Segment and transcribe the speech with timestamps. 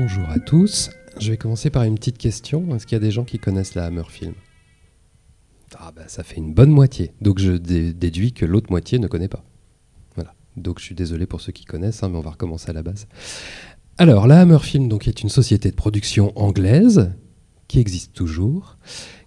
[0.00, 0.90] bonjour à tous.
[1.18, 2.72] Je vais commencer par une petite question.
[2.72, 4.32] Est-ce qu'il y a des gens qui connaissent la Hammer Film?
[5.76, 7.10] Ah bah ça fait une bonne moitié.
[7.20, 9.42] Donc je déduis que l'autre moitié ne connaît pas.
[10.14, 10.34] Voilà.
[10.56, 12.84] Donc je suis désolé pour ceux qui connaissent, hein, mais on va recommencer à la
[12.84, 13.08] base.
[13.98, 17.10] Alors la Hammer Film donc, est une société de production anglaise
[17.68, 18.78] qui existe toujours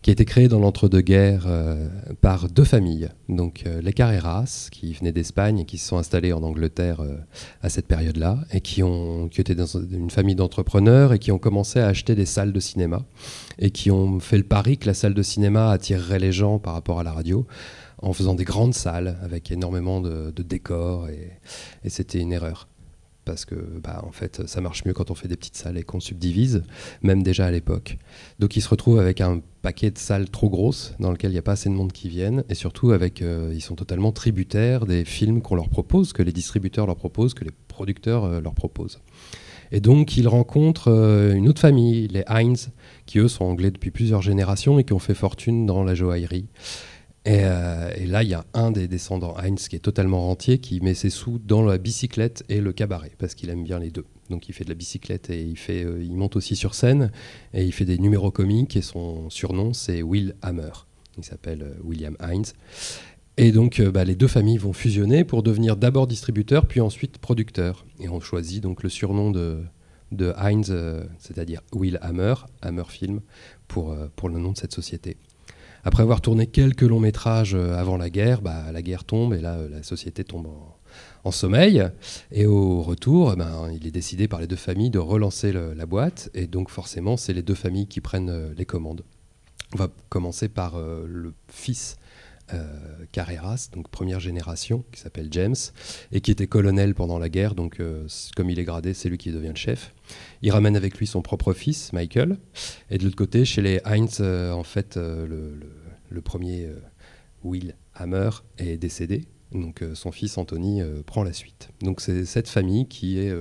[0.02, 1.88] qui a été créé dans l'entre-deux-guerres euh,
[2.22, 3.10] par deux familles.
[3.30, 7.18] Donc euh, les Carreras, qui venaient d'Espagne et qui se sont installés en Angleterre euh,
[7.62, 11.38] à cette période-là, et qui, ont, qui étaient dans une famille d'entrepreneurs et qui ont
[11.38, 13.06] commencé à acheter des salles de cinéma,
[13.60, 16.74] et qui ont fait le pari que la salle de cinéma attirerait les gens par
[16.74, 17.46] rapport à la radio
[18.02, 21.34] en faisant des grandes salles avec énormément de, décors, et,
[21.84, 22.71] et c'était une erreur
[23.26, 25.84] parce que bah, en fait ça marche mieux quand on fait des petites salles et
[25.84, 26.64] qu'on subdivise,
[27.02, 27.98] même déjà à l'époque.
[28.40, 31.40] Donc ils se retrouvent avec un paquet de salles trop grosses dans lesquelles il n'y
[31.40, 34.86] a pas assez de monde qui viennent, et surtout avec euh, ils sont totalement tributaires
[34.86, 38.54] des films qu'on leur propose, que les distributeurs leur proposent, que les producteurs euh, leur
[38.54, 39.00] proposent.
[39.72, 42.72] Et donc ils rencontrent euh, une autre famille, les Heinz,
[43.06, 46.48] qui eux sont anglais depuis plusieurs générations et qui ont fait fortune dans la joaillerie.
[47.28, 50.82] Euh, et, là, il y a un des descendants, Heinz, qui est totalement rentier, qui
[50.82, 54.06] met ses sous dans la bicyclette et le cabaret, parce qu'il aime bien les deux.
[54.30, 57.12] Donc il fait de la bicyclette et il, euh, monte aussi sur scène,
[57.54, 60.72] et il fait des numéros comiques, et son surnom, c'est Will Hammer.
[61.18, 62.54] Il s'appelle euh, William Heinz.
[63.38, 67.86] Et donc bah, les deux familles vont fusionner pour devenir d'abord distributeurs, puis ensuite producteurs.
[68.00, 69.62] Et on choisit donc le surnom de,
[70.12, 70.76] de Heinz,
[71.18, 73.22] c'est-à-dire Will Hammer, Hammer Film,
[73.68, 75.18] pour le nom de cette société.
[75.84, 79.42] Après avoir tourné quelques longs métrages euh, avant la guerre, bah, la guerre tombe et
[79.42, 80.48] là, euh, la société tombe
[81.24, 81.88] en, sommeil.
[82.32, 85.86] Et au retour, eh ben, il est décidé par les deux familles de relancer la
[85.86, 86.30] boîte.
[86.34, 89.04] Et donc forcément, c'est les deux familles qui prennent euh, les commandes.
[89.74, 91.96] On va commencer par le fils
[93.14, 95.56] Carreras, donc première génération, qui s'appelle James,
[96.12, 97.82] et qui était colonel pendant la guerre, donc
[98.36, 99.94] comme il est gradé, c'est lui qui devient le chef.
[100.42, 102.38] Il ramène avec lui son propre fils, Michael,
[102.90, 105.81] et de l'autre côté, chez les Heinz, en fait, le, le
[106.20, 106.76] premier, euh,
[107.44, 109.26] Will Hammer, est décédé.
[109.54, 111.70] Donc euh, son fils Anthony euh, prend la suite.
[111.82, 113.34] Donc c'est cette famille qui est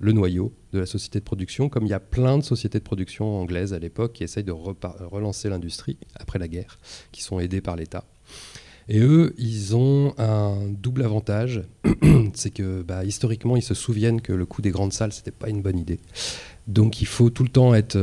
[0.00, 2.84] le noyau de la société de production, comme il y a plein de sociétés de
[2.84, 6.78] production anglaises à l'époque qui essayent de relancer l'industrie après la guerre,
[7.12, 8.04] qui sont aidées par l'État.
[8.90, 11.62] Et eux, ils ont un double avantage,
[12.34, 15.50] c'est que bah, historiquement, ils se souviennent que le coût des grandes salles, c'était pas
[15.50, 16.00] une bonne idée.
[16.66, 17.98] Donc il faut tout le temps être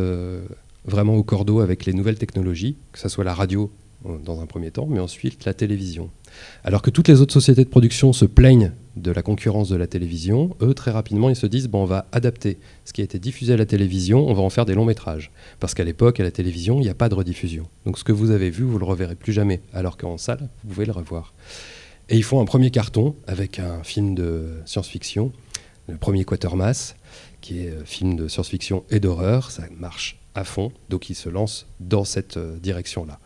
[0.86, 3.72] vraiment au cordeau avec les nouvelles technologies, que ce soit la radio
[4.24, 6.10] dans un premier temps, mais ensuite la télévision.
[6.64, 9.88] Alors que toutes les autres sociétés de production se plaignent de la concurrence de la
[9.88, 13.20] télévision, eux, très rapidement, ils se disent bon, on va adapter ce qui a été
[13.20, 15.32] diffusé à la télévision, on va en faire des longs métrages.
[15.60, 17.68] Parce qu'à l'époque, à la télévision, il n'y a pas de rediffusion.
[17.86, 19.62] Donc ce que vous avez vu, vous le reverrez plus jamais.
[19.74, 21.34] Alors qu'en salle, vous pouvez le revoir.
[22.10, 25.32] Et ils font un premier carton avec un film de science-fiction,
[25.88, 26.96] le premier Quatermass,
[27.42, 29.52] qui est un euh, film de science-fiction et d'horreur.
[29.52, 33.20] Ça marche à fond, donc ils se lancent dans cette euh, direction-là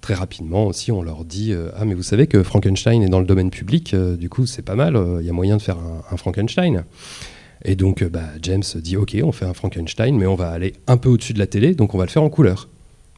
[0.00, 3.20] très rapidement aussi, on leur dit euh, Ah, mais vous savez que Frankenstein est dans
[3.20, 5.78] le domaine public, euh, du coup, c'est pas mal, il y a moyen de faire
[5.78, 6.84] un, Frankenstein.
[7.64, 10.74] Et donc, euh, bah, James dit Ok, on fait un Frankenstein, mais on va aller
[10.86, 12.68] un peu au-dessus de la télé, donc on va le faire en couleur.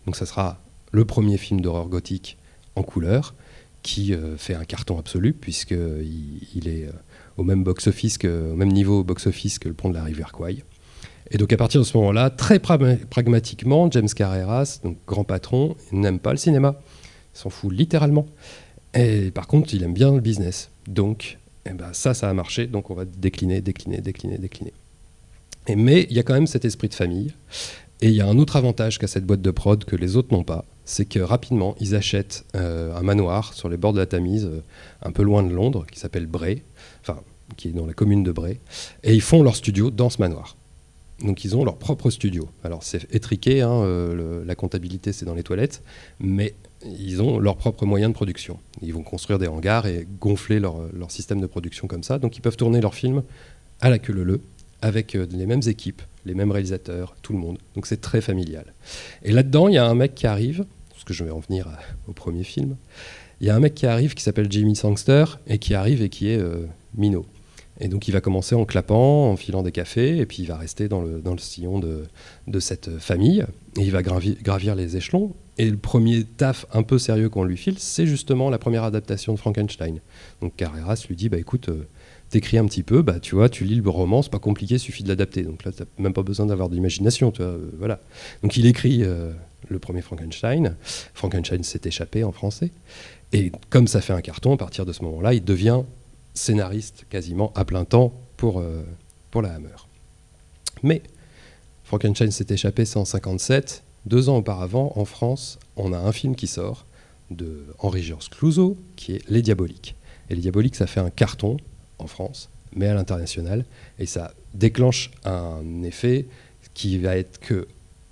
[0.07, 0.61] Donc, ça sera
[0.91, 2.37] le premier film d'horreur gothique
[2.77, 3.35] en couleur
[3.83, 6.89] qui fait un carton absolu, puisqu'il il est
[7.37, 10.63] au même box-office, au même niveau box-office que le pont de la rivière Kwai.
[11.31, 16.19] Et donc à partir de ce moment-là, très pragmatiquement, James Carreras, donc grand patron, n'aime
[16.19, 16.77] pas le cinéma.
[17.35, 18.27] Il s'en fout littéralement.
[18.95, 20.71] Et par contre, il aime bien le business.
[20.87, 22.67] Donc eh ben, ça, ça a marché.
[22.67, 24.73] Donc on va décliner, décliner, décliner, décliner.
[25.75, 27.33] Mais il y a quand même cet esprit de famille.
[28.03, 30.35] Et il y a un autre avantage qu'a cette boîte de prod que les autres
[30.35, 34.07] n'ont pas, c'est que rapidement, ils achètent euh, un manoir sur les bords de la
[34.07, 34.61] Tamise, euh,
[35.03, 36.63] un peu loin de Londres, qui s'appelle Bray,
[37.01, 37.21] enfin,
[37.57, 38.59] qui est dans la commune de Bray,
[39.05, 40.57] et ils font leur studio dans ce manoir.
[41.23, 42.49] Donc ils ont leur propre studio.
[42.65, 45.83] Alors c'est étriqué, hein, euh, la comptabilité c'est dans les toilettes,
[46.21, 46.55] mais
[46.85, 48.59] ils ont leurs propres moyens de production.
[48.83, 50.77] Ils vont construire des hangars et gonfler leur,
[51.09, 52.19] système de production comme ça.
[52.19, 53.23] Donc ils peuvent tourner leurs films
[53.81, 54.41] à la queue
[54.81, 57.59] avec euh, les mêmes équipes, les mêmes réalisateurs, tout le monde.
[57.75, 58.75] Donc c'est très familial.
[59.23, 61.69] Et là-dedans, il y a un mec qui arrive, parce que je vais en venir
[62.09, 62.77] au premier film,
[63.43, 66.09] il y a un mec qui arrive qui s'appelle Jimmy Sangster et qui arrive et
[66.09, 66.67] qui est euh,
[66.97, 67.27] minot.
[67.83, 70.57] Et donc il va commencer en clapant, en filant des cafés, et puis il va
[70.57, 72.05] rester dans le, dans le sillon de,
[72.47, 73.45] de, cette famille,
[73.77, 75.35] et il va gravir, les échelons.
[75.59, 79.35] Et le premier taf un peu sérieux qu'on lui file, c'est justement la première adaptation
[79.35, 79.99] de Frankenstein.
[80.41, 81.89] Donc Carreras lui dit, bah écoute, euh,
[82.31, 85.03] t'écris un petit peu, bah tu vois, tu lis le roman, c'est pas compliqué, suffit
[85.03, 85.43] de l'adapter.
[85.43, 88.01] Donc là, t'as même pas besoin d'avoir d'imagination, tu vois, euh, voilà.
[88.45, 89.33] Donc il écrit euh,
[89.69, 90.77] le premier Frankenstein.
[91.15, 92.71] Frankenstein s'est échappé en français.
[93.33, 95.83] Et comme ça fait un carton, à partir de ce moment-là, il devient
[96.35, 98.83] scénariste quasiment à plein temps pour, euh,
[99.31, 99.77] pour la Hammer.
[100.83, 101.03] Mais
[101.85, 103.83] Frankenstein s'est échappé, c'est en 57.
[104.07, 106.87] Deux ans auparavant, en France, on a un film qui sort
[107.31, 109.95] de Henri Georges Clouzot, qui est Les Diaboliques.
[110.29, 111.57] Et Les Diaboliques, ça fait un carton
[111.99, 113.65] en France, mais à l'international,
[113.99, 116.27] et ça déclenche un effet
[116.75, 117.69] qui va être que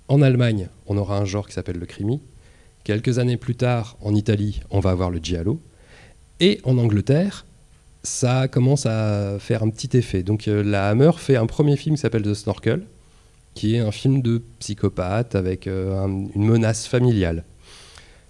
[0.07, 2.19] en Allemagne, on aura un genre qui s'appelle le crimi.
[2.83, 5.61] Quelques années plus tard, en Italie, on va avoir le giallo.
[6.39, 7.45] Et en Angleterre,
[8.03, 10.23] ça commence à faire un petit effet.
[10.23, 12.83] Donc euh, la Hammer fait un premier film qui s'appelle The Snorkel,
[13.53, 17.43] qui est un film de psychopathe avec euh, une menace familiale.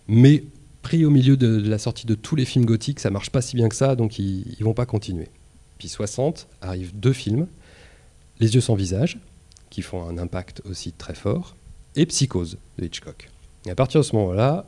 [0.07, 0.43] Mais
[0.81, 3.55] pris au milieu de, la sortie de tous les films gothiques, ça marche pas si
[3.55, 5.29] bien que ça, donc ils, ne vont pas continuer.
[5.77, 7.47] Puis 60 arrivent deux films,
[8.39, 9.19] Les yeux sans visage,
[9.69, 11.55] qui font un impact aussi très fort,
[11.95, 13.29] et Psychose de Hitchcock.
[13.65, 14.65] Et à partir de ce moment-là,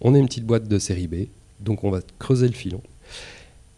[0.00, 1.26] on est une petite boîte de série B,
[1.60, 2.82] donc on va creuser le filon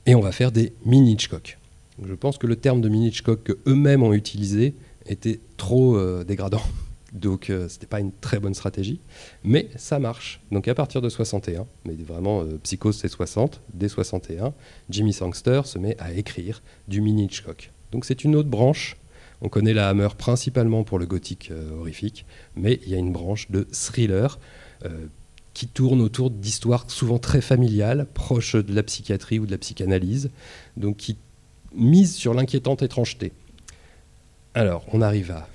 [0.06, 1.58] et on va faire des mini Hitchcock.
[2.04, 4.74] je pense que le terme de mini Hitchcock que eux-mêmes ont utilisé
[5.06, 6.62] était trop euh, dégradant.
[7.12, 9.00] Donc euh, ce n'était pas une très bonne stratégie,
[9.44, 10.40] mais ça marche.
[10.50, 14.54] Donc à partir de 61, mais vraiment euh, Psychose c'est 60, dès 61,
[14.88, 17.70] Jimmy Sangster se met à écrire du mini Hitchcock.
[17.90, 18.96] Donc c'est une autre branche.
[19.42, 22.24] On connaît la Hammer principalement pour le gothique horrifique,
[22.54, 24.38] mais il y a une branche de thriller
[25.54, 30.30] qui tourne autour d'histoires souvent très familiales, proches de la psychiatrie ou de la psychanalyse,
[30.76, 31.18] donc qui
[31.74, 33.32] misent sur l'inquiétante étrangeté.
[34.54, 35.48] Alors, on arrive à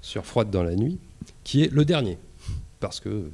[0.00, 0.98] Sur Froide dans la nuit,
[1.44, 2.18] qui est le dernier,
[2.80, 3.30] parce que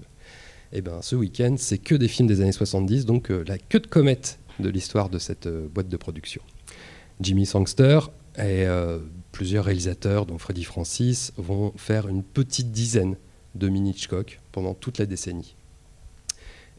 [0.73, 3.81] eh ben, ce week-end, c'est que des films des années 70, donc euh, la queue
[3.81, 6.43] de comète de l'histoire de cette euh, boîte de production.
[7.21, 8.01] Jimmy Sangster
[8.37, 8.99] et euh,
[9.31, 13.17] plusieurs réalisateurs, dont Freddy Francis, vont faire une petite dizaine
[13.55, 15.55] de mini Hitchcock pendant toute la décennie.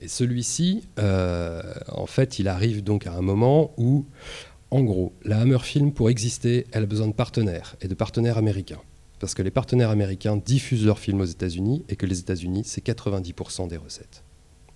[0.05, 4.05] Et celui-ci, euh, en fait, il arrive donc à un moment où,
[4.69, 8.37] en gros, la Hammer Film, pour exister, elle a besoin de partenaires, et de partenaires
[8.37, 8.81] américains.
[9.19, 12.85] Parce que les partenaires américains diffusent leurs films aux États-Unis, et que les États-Unis, c'est
[12.85, 14.23] 90% des recettes.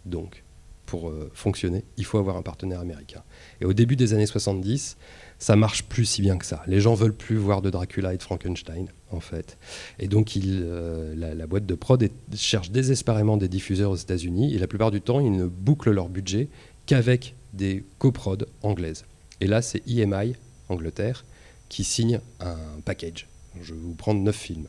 [0.08, 0.44] Donc,
[0.88, 3.22] pour euh, fonctionner, il faut avoir un partenaire américain.
[3.62, 4.98] Et au début des années 70,
[5.40, 6.62] ça marche plus si bien que ça.
[6.68, 9.58] Les gens veulent plus voir de Dracula et de Frankenstein, en fait.
[9.98, 14.68] Et donc, euh, la, boîte de prod cherche désespérément des diffuseurs aux États-Unis, et la
[14.68, 16.50] plupart du temps, ils ne bouclent leur budget
[16.86, 19.06] qu'avec des coprods anglaises.
[19.40, 20.36] Et là, c'est EMI,
[20.68, 21.24] Angleterre,
[21.70, 23.28] qui signe un package.
[23.62, 24.68] Je vais vous prendre 9 films.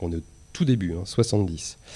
[0.00, 0.22] On est au
[0.54, 1.76] tout début, 70.
[1.76, 1.88] Hein,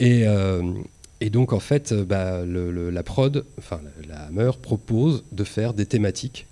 [0.00, 0.72] et, euh,
[1.20, 6.46] et, donc, en fait, bah, la prod, enfin, la Hammer propose de faire des thématiques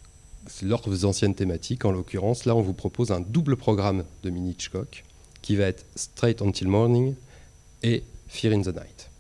[0.62, 1.85] leurs anciennes thématiques.
[1.85, 5.05] En l'occurrence, là, on vous propose un double programme de Mini Hitchcock
[5.43, 7.14] qui va être Straight Until Morning
[7.82, 9.11] et Fear in the Night.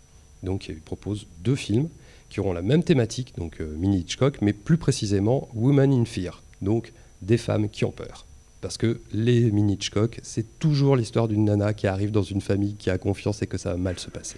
[0.42, 1.88] Donc, il propose deux films
[2.28, 6.42] qui auront la même thématique, donc euh, Mini Hitchcock, mais plus précisément Woman in Fear,
[6.62, 6.92] donc
[7.22, 8.24] des femmes qui ont peur.
[8.60, 12.74] Parce que les Mini Hitchcock, c'est toujours l'histoire d'une nana qui arrive dans une famille
[12.74, 14.36] qui a confiance et que ça va mal se passer.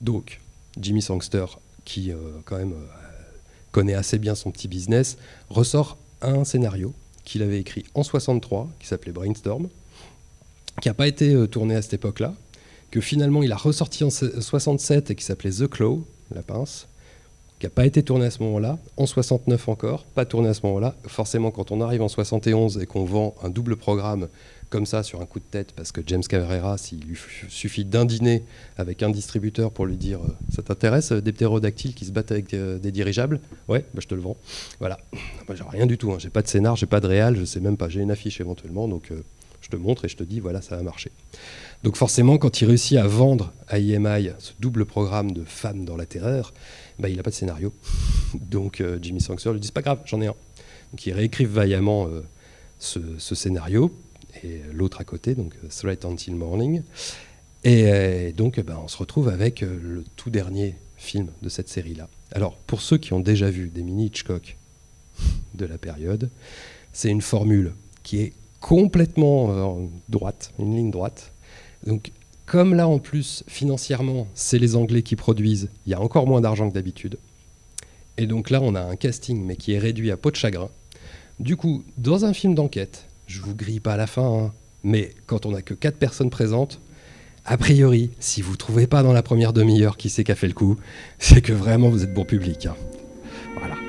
[0.00, 0.40] Donc,
[0.80, 1.46] Jimmy Sangster,
[1.84, 2.86] qui euh, quand même euh,
[3.72, 5.16] connaît assez bien son petit business,
[5.48, 6.94] ressort un scénario
[7.24, 9.68] qu'il avait écrit en 63, qui s'appelait Brainstorm,
[10.80, 12.34] qui n'a pas été euh, tourné à cette époque-là,
[12.90, 16.87] que finalement il a ressorti en 67 et qui s'appelait The Claw, la pince,
[17.58, 20.64] qui n'a pas été tourné à ce moment-là, en 69 encore, pas tourné à ce
[20.64, 20.94] moment-là.
[21.06, 24.28] Forcément, quand on arrive en 71 et qu'on vend un double programme
[24.70, 28.04] comme ça sur un coup de tête parce que James Cabrera, s'il lui suffit d'un
[28.04, 28.44] dîner
[28.76, 32.32] avec un distributeur pour lui dire euh, ça t'intéresse euh, des ptérodactyles qui se battent
[32.32, 33.40] avec euh, des, dirigeables?
[33.66, 34.36] Ouais, bah, je te le vends.
[34.78, 34.98] Voilà.
[35.54, 36.12] J'ai rien du tout.
[36.12, 36.18] Hein.
[36.18, 37.88] J'ai pas de scénar, j'ai pas de réal, je sais même pas.
[37.88, 39.10] J'ai une affiche éventuellement, donc
[39.60, 41.10] je te montre et je te dis voilà, ça va marcher.
[41.82, 45.96] Donc forcément, quand il réussit à vendre à IMI ce double programme de femmes dans
[45.96, 46.52] la terreur,
[46.98, 47.72] bah, il n'a pas de scénario.
[48.34, 50.34] Donc Jimmy Sangster lui dit pas grave, j'en ai un.
[50.92, 52.08] Donc il réécrive vaillamment
[52.78, 53.92] ce, ce scénario
[54.44, 56.82] et l'autre à côté, donc Straight Until Morning.
[57.64, 61.68] Et, euh, donc, ben, on se retrouve avec euh, le tout dernier film de cette
[61.68, 62.08] série-là.
[62.32, 64.56] Alors, pour ceux qui ont déjà vu des mini Hitchcock
[65.54, 66.30] de la période,
[66.92, 71.32] c'est une formule qui est complètement euh, droite, une ligne droite.
[71.86, 72.12] Donc,
[72.48, 76.40] comme là, en plus, financièrement, c'est les Anglais qui produisent, il y a encore moins
[76.40, 77.18] d'argent que d'habitude.
[78.16, 80.70] Et donc là, on a un casting, mais qui est réduit à peau de chagrin.
[81.40, 84.52] Du coup, dans un film d'enquête, je vous grille pas à la fin, hein.
[84.82, 86.80] mais quand on n'a que 4 personnes présentes,
[87.44, 90.34] a priori, si vous ne trouvez pas dans la première demi-heure qui c'est qui a
[90.34, 90.78] fait le coup,
[91.18, 92.64] c'est que vraiment vous êtes bon public.
[92.64, 92.76] Hein.
[93.58, 93.87] Voilà.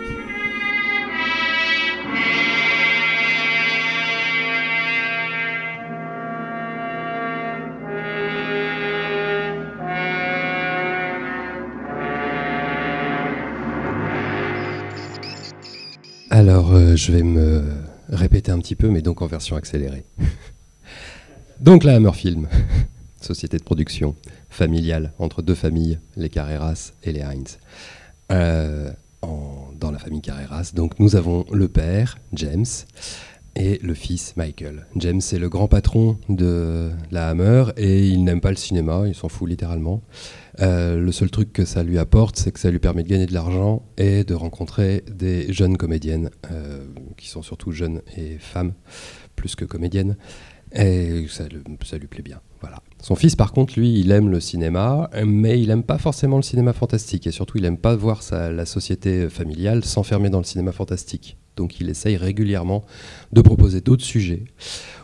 [16.40, 17.66] Alors, euh, je vais me
[18.08, 20.06] répéter un petit peu, mais donc en version accélérée.
[21.60, 22.48] Donc la Hammer Film,
[23.22, 24.16] société de production
[24.50, 27.60] familiale entre deux familles, les Carreras et les Heinz.
[28.32, 28.90] Euh,
[29.22, 32.66] dans la famille Carreras, donc nous avons le père, James,
[33.56, 34.86] et le fils Michael.
[34.96, 39.16] James est le grand patron de la Hammer et il n'aime pas le cinéma, il
[39.16, 40.02] s'en fout littéralement.
[40.62, 43.26] Euh, le seul truc que ça lui apporte, c'est que ça lui permet de gagner
[43.26, 46.86] de l'argent et de rencontrer des jeunes comédiennes, euh,
[47.18, 48.74] qui sont surtout jeunes et femmes,
[49.36, 50.18] plus que comédiennes.
[50.74, 51.46] Et ça,
[51.84, 52.42] ça, lui plaît bien.
[53.02, 56.42] Son fils, par contre, lui, il aime le cinéma, mais il aime pas forcément le
[56.44, 57.28] cinéma fantastique.
[57.28, 61.38] Et surtout, il aime pas voir la société familiale s'enfermer dans le cinéma fantastique.
[61.56, 62.84] Donc, il essaye régulièrement
[63.32, 64.44] de proposer d'autres sujets,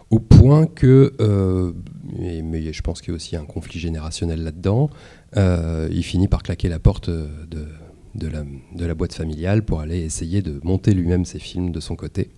[0.10, 1.72] au point que, euh,
[2.20, 4.90] mais je pense qu'il y a aussi un conflit générationnel là-dedans,
[5.38, 7.68] euh, il finit par claquer la porte de,
[8.78, 12.30] la, boîte familiale pour aller essayer de monter lui-même ses films de son côté.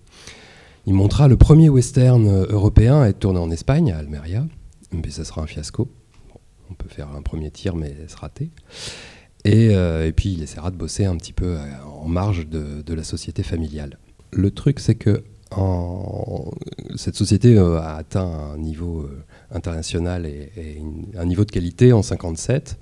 [0.86, 4.46] Il montra le premier western européen à être tourné en Espagne, à Almeria,
[4.92, 5.90] mais ça sera un fiasco.
[6.70, 8.50] on peut faire un premier tir, mais se rater.
[9.44, 13.04] Et, euh, et, puis il essaiera de bosser un petit peu en marge de, la
[13.04, 13.98] société familiale.
[14.32, 15.22] Le truc, c'est que
[16.96, 19.08] cette société a atteint un niveau
[19.50, 20.82] international et,
[21.16, 22.78] un niveau de qualité en 57.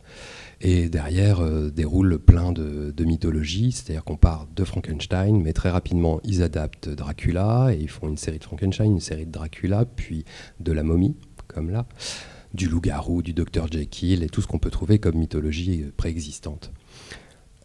[0.62, 5.68] Et derrière euh, déroule plein de, de mythologies, c'est-à-dire qu'on part de Frankenstein, mais très
[5.68, 9.84] rapidement ils adaptent Dracula et ils font une série de Frankenstein, une série de Dracula,
[9.84, 10.24] puis
[10.60, 11.14] de la momie,
[11.70, 11.86] là,
[12.54, 16.72] du loup-garou, du docteur Jekyll et tout ce qu'on peut trouver comme mythologie préexistante.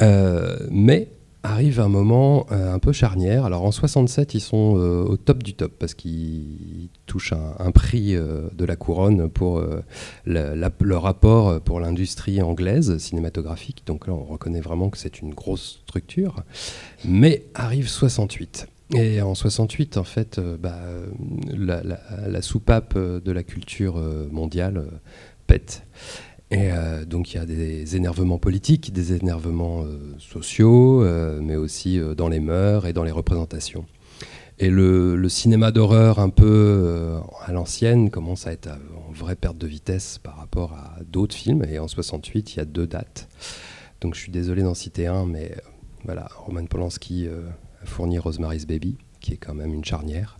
[0.01, 1.09] Euh, mais
[1.43, 3.45] arrive un moment euh, un peu charnière.
[3.45, 8.15] Alors en 67, ils sont euh, au top du top parce qu'ils touchent un, prix
[8.15, 9.63] euh, de la couronne pour
[10.25, 13.83] leur rapport pour l'industrie anglaise cinématographique.
[13.85, 16.43] Donc là, on reconnaît vraiment que c'est une grosse structure.
[17.05, 18.67] Mais arrive 68.
[18.93, 20.79] Et en 68, en fait, bah,
[21.49, 23.95] la, soupape de la culture
[24.31, 24.85] mondiale
[25.47, 25.83] pète.
[26.51, 31.55] Et euh, donc il y a des énervements politiques, des énervements euh, sociaux, euh, mais
[31.55, 33.85] aussi dans les mœurs et dans les représentations.
[34.59, 38.69] Et le, cinéma d'horreur un peu à l'ancienne commence à être
[39.07, 41.65] en vraie perte de vitesse par rapport à d'autres films.
[41.67, 43.27] Et en 68, il y a deux dates.
[44.01, 45.55] Donc je suis désolé d'en citer un, mais
[46.03, 47.27] voilà, Roman Polanski
[47.83, 50.37] fourni Rosemary's Baby, qui est quand même une charnière.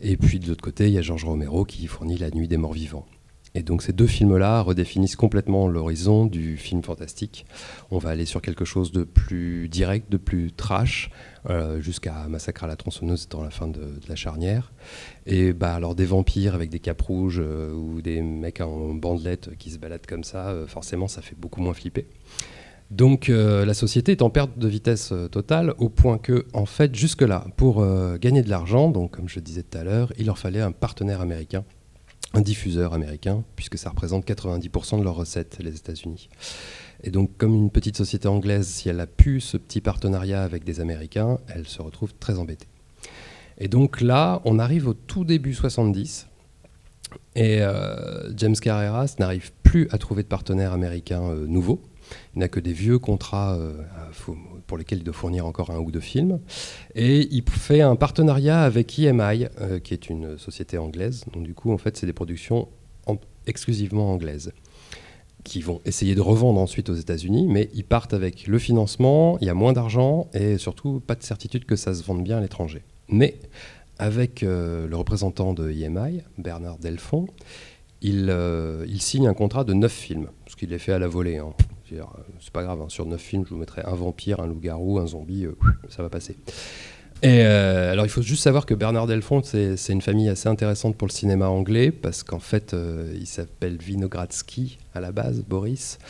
[0.00, 2.56] et puis de l'autre côté, il y a Georges Romero qui fournit La Nuit des
[2.56, 3.06] Morts Vivants.
[3.54, 7.44] Et donc ces deux films-là redéfinissent complètement l'horizon du film fantastique.
[7.90, 11.10] On va aller sur quelque chose de plus direct, de plus trash,
[11.50, 14.72] euh, jusqu'à Massacre à la tronçonneuse dans la fin de, la charnière.
[15.26, 19.56] Et bah, alors des vampires avec des capes rouges euh, ou des mecs en bandelettes
[19.58, 22.06] qui se baladent comme ça, euh, forcément ça fait beaucoup moins flipper.
[22.92, 27.46] Donc la société est en perte de vitesse totale au point que, en fait, jusque-là,
[27.56, 27.82] pour
[28.18, 31.22] gagner de l'argent, donc comme je disais tout à l'heure, il leur fallait un partenaire
[31.22, 31.64] américain
[32.34, 36.28] un diffuseur américain, puisque ça représente 90% de leurs recettes, les États-Unis.
[37.02, 40.64] Et donc, comme une petite société anglaise, si elle a pu ce petit partenariat avec
[40.64, 42.68] des Américains, elle se retrouve très embêtée.
[43.58, 46.26] Et donc là, on arrive au tout début 70,
[47.34, 51.82] et euh, James Carreras n'arrive plus à trouver de partenaire américain euh, nouveau.
[52.34, 53.82] Il n'a que des vieux contrats euh,
[54.66, 56.40] pour lesquels il doit fournir encore un ou deux films.
[56.94, 61.24] Et il fait un partenariat avec EMI, euh, qui est une société anglaise.
[61.32, 62.68] Donc du coup, en fait, c'est des productions
[63.46, 64.52] exclusivement anglaises
[65.44, 69.46] qui vont essayer de revendre ensuite aux États-Unis, mais ils partent avec le financement, il
[69.46, 72.40] y a moins d'argent et surtout pas de certitude que ça se vende bien à
[72.40, 72.82] l'étranger.
[73.08, 73.40] Mais
[73.98, 77.26] avec euh, le représentant de EMI, Bernard Delfont,
[78.00, 81.38] il, signe un contrat de neuf films, ce qu'il est fait à la volée.
[81.38, 81.52] Hein.
[82.00, 82.04] Euh,
[82.40, 82.88] c'est pas grave, hein.
[82.88, 85.54] sur neuf films, je vous mettrai un vampire, un loup-garou, un zombie, euh,
[85.88, 86.36] ça va passer.
[87.24, 90.96] Et euh, alors il faut juste savoir que Bernard Delfont, c'est une famille assez intéressante
[90.96, 92.74] pour le cinéma anglais, parce qu'en fait,
[93.14, 96.00] il s'appelle Vinogradsky à la base, Boris.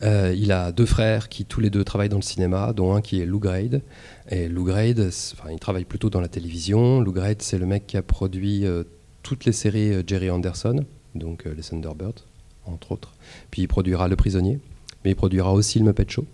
[0.00, 3.20] il a deux frères qui tous les deux travaillent dans le cinéma, dont un qui
[3.20, 3.82] est Lou Grade.
[4.30, 5.10] Et Lou Grade,
[5.50, 7.00] il travaille plutôt dans la télévision.
[7.00, 8.64] Lou Grade, c'est le mec qui a produit
[9.22, 12.24] toutes les séries Jerry Anderson, donc les Thunderbirds,
[12.64, 13.12] entre autres.
[13.50, 14.58] Puis il produira Le Prisonnier
[15.04, 16.26] mais il produira aussi le Muppet Show.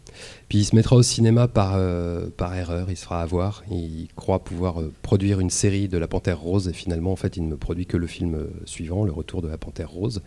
[0.48, 3.62] Puis il se mettra au cinéma par, euh, par erreur, il se fera avoir.
[3.70, 7.36] Il croit pouvoir euh, produire une série de La Panthère Rose et finalement, en fait,
[7.36, 10.22] il ne produit que le film euh, suivant, Le Retour de la Panthère Rose,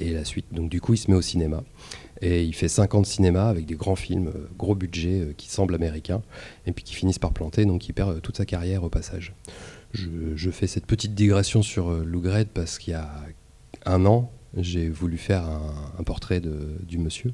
[0.00, 0.46] et la suite.
[0.52, 1.62] Donc du coup, il se met au cinéma.
[2.20, 5.74] Et il fait 5 ans de cinéma avec des grands films, gros budget, qui semblent
[5.74, 6.22] américains,
[6.66, 9.34] et puis qui finissent par planter, donc il perd toute sa carrière au passage.
[9.92, 13.08] Je, fais cette petite digression sur Lou parce qu'il y a
[13.86, 17.32] un an, j'ai voulu faire un, portrait de, du monsieur.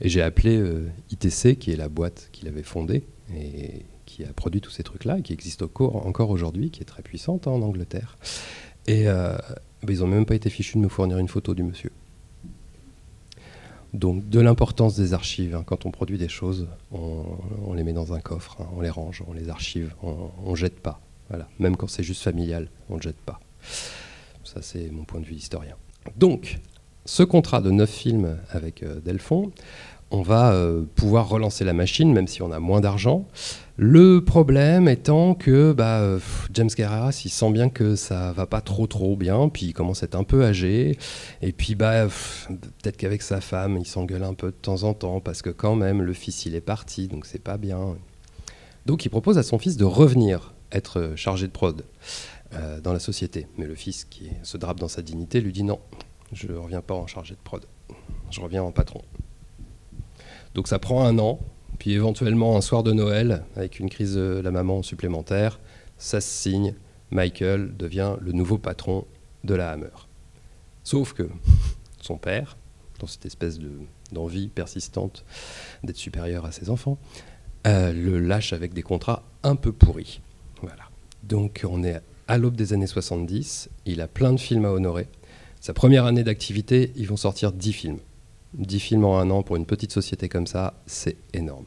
[0.00, 3.04] Et j'ai appelé euh, ITC, qui est la boîte qu'il avait fondée
[3.34, 7.46] et qui a produit tous ces trucs-là, qui existe encore, aujourd'hui, qui est très puissante
[7.46, 8.18] hein, en Angleterre.
[8.86, 9.36] Et euh,
[9.82, 11.92] bah, ils n'ont même pas été fichus de me fournir une photo du monsieur.
[13.92, 15.54] Donc de l'importance des archives.
[15.54, 15.64] hein.
[15.66, 17.24] Quand on produit des choses, on,
[17.66, 18.68] on les met dans un coffre, hein.
[18.76, 21.00] on les range, on les archive, on ne jette pas.
[21.28, 21.48] Voilà.
[21.58, 23.40] Même quand c'est juste familial, on ne jette pas.
[24.44, 25.76] Ça c'est mon point de vue d'historien.
[26.16, 26.58] Donc,
[27.04, 29.52] ce contrat de 9 films avec euh, Delphon,
[30.10, 33.26] on va euh, pouvoir relancer la machine, même si on a moins d'argent.
[33.76, 36.18] Le problème étant que bah,
[36.52, 40.02] James Carreras, il sent bien que ça va pas trop trop bien, puis il commence
[40.02, 40.98] à être un peu âgé,
[41.42, 42.06] et puis bah,
[42.48, 45.76] peut-être qu'avec sa femme, il s'engueule un peu de temps en temps, parce que quand
[45.76, 47.96] même, le fils, il est parti, donc c'est pas bien.
[48.86, 51.84] Donc il propose à son fils de revenir être euh, chargé de prod
[52.82, 53.46] dans la société.
[53.58, 55.78] Mais le fils, qui se drape dans sa dignité, lui dit non,
[56.32, 57.64] je ne reviens pas en chargé de prod,
[58.30, 59.02] je reviens en patron.
[60.54, 61.40] Donc ça prend un an,
[61.78, 65.60] puis éventuellement un soir de Noël, avec une crise de la maman supplémentaire,
[65.98, 66.74] ça se signe,
[67.10, 69.04] Michael devient le nouveau patron
[69.44, 69.88] de la Hammer.
[70.84, 71.28] Sauf que
[72.00, 72.56] son père,
[72.98, 73.80] dans cette espèce de-
[74.12, 75.24] d'envie persistante
[75.84, 76.98] d'être supérieur à ses enfants,
[77.66, 80.20] euh, le lâche avec des contrats un peu pourris.
[80.62, 80.84] Voilà.
[81.22, 85.08] Donc on est à l'aube des années 70, il a plein de films à honorer.
[85.60, 87.98] Sa première année d'activité, ils vont sortir 10 films.
[88.54, 91.66] 10 films en un an pour une petite société comme ça, c'est énorme.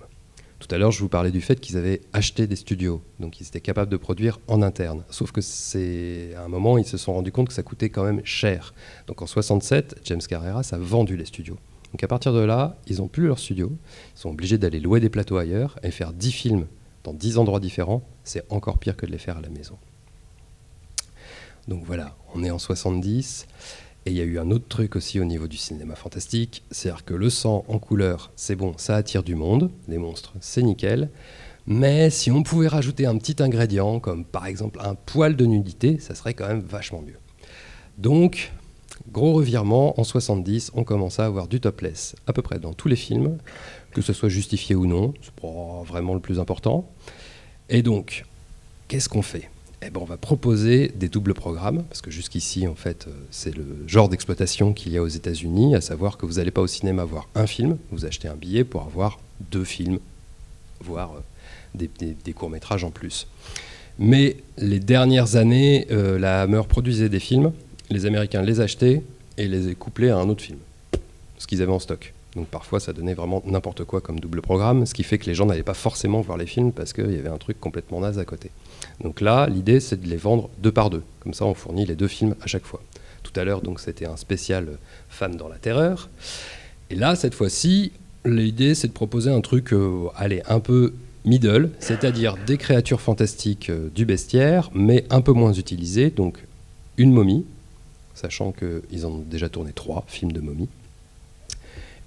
[0.57, 3.45] Tout à l'heure, je vous parlais du fait qu'ils avaient acheté des studios, donc ils
[3.45, 5.03] étaient capables de produire en interne.
[5.11, 8.03] Sauf que c'est à un moment, ils se sont rendus compte que ça coûtait quand
[8.03, 8.73] même cher.
[9.05, 11.59] Donc en 67, James Carreras a vendu les studios.
[11.91, 13.71] Donc à partir de là, ils n'ont plus leur studio,
[14.15, 16.65] ils sont obligés d'aller louer des plateaux ailleurs et faire 10 films
[17.03, 19.77] dans 10 endroits différents, c'est encore pire que de les faire à la maison.
[21.67, 23.47] Donc voilà, on est en 70.
[24.05, 27.05] Et il y a eu un autre truc aussi au niveau du cinéma fantastique, c'est-à-dire
[27.05, 31.09] que le sang en couleur, c'est bon, ça attire du monde, les monstres, c'est nickel.
[31.67, 35.99] Mais si on pouvait rajouter un petit ingrédient, comme par exemple un poil de nudité,
[35.99, 37.17] ça serait quand même vachement mieux.
[37.97, 38.51] Donc,
[39.11, 42.89] gros revirement, en 70, on commence à avoir du topless à peu près dans tous
[42.89, 43.37] les films,
[43.91, 46.89] que ce soit justifié ou non, c'est pas vraiment le plus important.
[47.69, 48.25] Et donc,
[48.89, 49.49] qu'est-ce qu'on fait?
[49.85, 53.55] Eh ben, on va proposer des doubles programmes, parce que jusqu'ici, en fait, euh, c'est
[53.55, 56.67] le genre d'exploitation qu'il y a aux États-Unis, à savoir que vous n'allez pas au
[56.67, 59.19] cinéma voir un film, vous achetez un billet pour avoir
[59.51, 59.99] deux films,
[60.79, 61.87] voire euh,
[62.23, 63.27] des, courts-métrages en plus.
[63.99, 67.51] Mais les dernières années, euh, la Hammer produisait des films,
[67.89, 69.03] les Américains les achetaient
[69.37, 70.59] et les couplaient à un autre film,
[71.37, 72.13] ce qu'ils avaient en stock.
[72.35, 75.35] Donc parfois, ça donnait vraiment n'importe quoi comme double programme, ce qui fait que les
[75.35, 78.17] gens n'allaient pas forcément voir les films parce qu'il y avait un truc complètement naze
[78.17, 78.49] à côté.
[79.01, 81.03] Donc là, l'idée, c'est de les vendre deux par deux.
[81.19, 82.81] Comme ça, on fournit les deux films à chaque fois.
[83.21, 84.77] Tout à l'heure, donc, c'était un spécial
[85.09, 86.09] Femmes dans la terreur.
[86.89, 87.91] Et là, cette fois-ci,
[88.25, 90.09] l'idée, c'est de proposer un truc, euh,
[90.47, 90.93] un peu
[91.25, 96.09] middle, c'est-à-dire des créatures fantastiques euh, du bestiaire, mais un peu moins utilisées.
[96.09, 96.43] Donc,
[96.97, 97.45] une momie,
[98.13, 100.67] sachant qu'ils ont déjà tourné trois films de momie,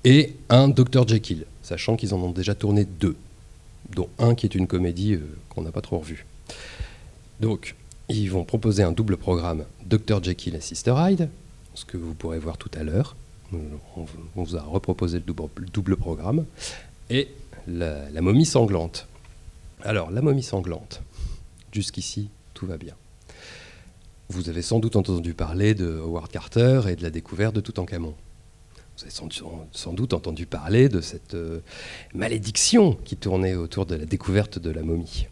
[0.06, 1.06] et un Dr.
[1.08, 3.16] Jekyll, sachant qu'ils en ont déjà tourné deux,
[3.90, 6.26] dont un qui est une comédie euh, qu'on n'a pas trop revue.
[7.40, 7.74] Donc,
[8.08, 10.22] ils vont proposer un double programme Dr.
[10.22, 11.28] Jekyll et Sister Hyde,
[11.74, 13.16] ce que vous pourrez voir tout à l'heure.
[13.52, 16.44] On, vous a reproposé le double, le double programme.
[17.10, 17.28] Et
[17.66, 19.08] la, la momie sanglante.
[19.82, 21.02] Alors, la momie sanglante,
[21.72, 22.94] jusqu'ici, tout va bien.
[24.28, 28.14] Vous avez sans doute entendu parler de Howard Carter et de la découverte de Toutankhamon.
[28.96, 29.12] Vous avez
[29.72, 31.60] sans, doute entendu parler de cette euh,
[32.14, 35.26] malédiction qui tournait autour de la découverte de la momie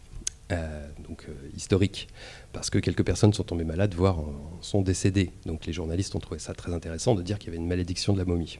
[0.51, 2.07] euh, donc euh, historique,
[2.53, 5.31] parce que quelques personnes sont tombées malades, voire en sont décédées.
[5.47, 8.13] Donc les journalistes ont trouvé ça très intéressant de dire qu'il y avait une malédiction
[8.13, 8.59] de la momie.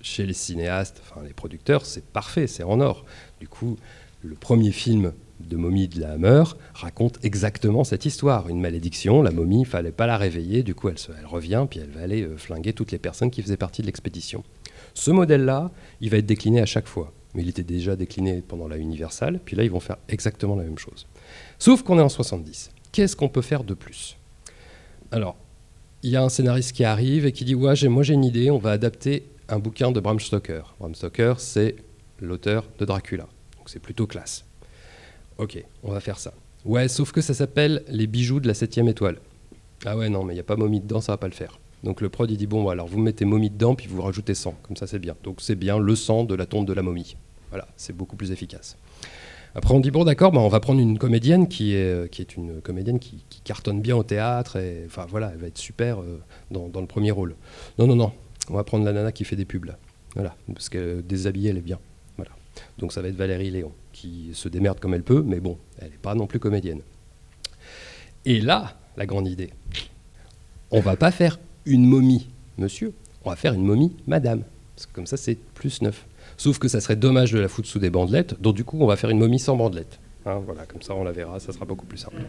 [0.00, 3.04] Chez les cinéastes, enfin les producteurs, c'est parfait, c'est en or.
[3.40, 3.76] Du coup,
[4.22, 5.12] le premier film
[5.48, 8.48] de momie de la Hammer raconte exactement cette histoire.
[8.48, 11.80] Une malédiction, la momie, il fallait pas la réveiller, du coup elle, se, revient, puis
[11.80, 14.44] elle va aller euh, flinguer toutes les personnes qui faisaient partie de l'expédition.
[14.94, 18.68] Ce modèle-là, il va être décliné à chaque fois mais il était déjà décliné pendant
[18.68, 21.06] la Universal, puis là ils vont faire exactement la même chose.
[21.58, 22.70] Sauf qu'on est en 70.
[22.92, 24.16] Qu'est-ce qu'on peut faire de plus?
[25.12, 25.36] Alors,
[26.02, 28.50] il y a un scénariste qui arrive et qui dit Ouais, moi j'ai une idée,
[28.50, 30.74] on va adapter un bouquin de Bram Stoker.
[30.78, 31.76] Bram Stoker, c'est
[32.20, 34.44] l'auteur de Dracula, donc c'est plutôt classe.
[35.40, 36.34] Ok, on va faire ça.
[36.66, 39.16] Ouais, sauf que ça s'appelle Les bijoux de la septième étoile.
[39.86, 41.58] Ah ouais, non, mais il n'y a pas momie dedans, ça va pas le faire.
[41.82, 44.54] Donc le prod il dit bon alors vous mettez momie dedans puis vous rajoutez sang,
[44.62, 45.16] comme ça c'est bien.
[45.24, 47.16] Donc c'est bien le sang de la tombe de la momie.
[47.48, 48.76] Voilà, c'est beaucoup plus efficace.
[49.54, 52.60] Après on dit bon d'accord, bah, on va prendre une comédienne qui est, euh, une
[52.60, 56.68] comédienne qui, cartonne bien au théâtre et enfin voilà, elle va être super euh, dans,
[56.68, 57.34] dans le premier rôle.
[57.78, 58.12] Non non non,
[58.50, 59.78] on va prendre la nana qui fait des pubs là.
[60.14, 61.78] Voilà, parce que déshabillée elle est bien.
[62.78, 65.90] Donc ça va être Valérie Léon qui se démerde comme elle peut, mais bon, elle
[65.90, 66.80] n'est pas non plus comédienne.
[68.24, 69.50] Et là, la grande idée,
[70.70, 72.92] on va pas faire une momie, monsieur,
[73.24, 74.42] on va faire une momie, madame.
[74.92, 76.06] Comme ça, c'est plus neuf.
[76.36, 78.86] Sauf que ça serait dommage de la foutre sous des bandelettes, donc du coup, on
[78.86, 79.98] va faire une momie sans bandelettes.
[80.26, 82.22] Hein, voilà, comme ça, on la verra, ça sera beaucoup plus simple.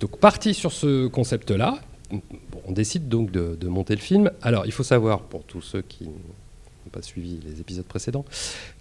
[0.00, 1.78] Donc, parti sur ce concept-là,
[2.66, 4.30] on décide donc de, monter le film.
[4.42, 6.08] Alors, il faut savoir, pour tous ceux qui
[6.88, 8.24] pas suivi les épisodes précédents,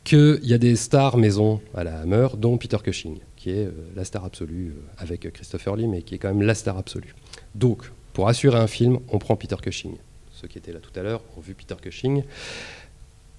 [0.03, 3.71] qu'il y a des stars maison à la Hammer, dont Peter Cushing, qui est euh,
[3.95, 7.15] la star absolue euh, avec Christopher Lee, mais qui est quand même la star absolue.
[7.55, 9.95] Donc, pour assurer un film, on prend Peter Cushing.
[10.31, 12.23] Ceux qui étaient là tout à l'heure ont vu Peter Cushing.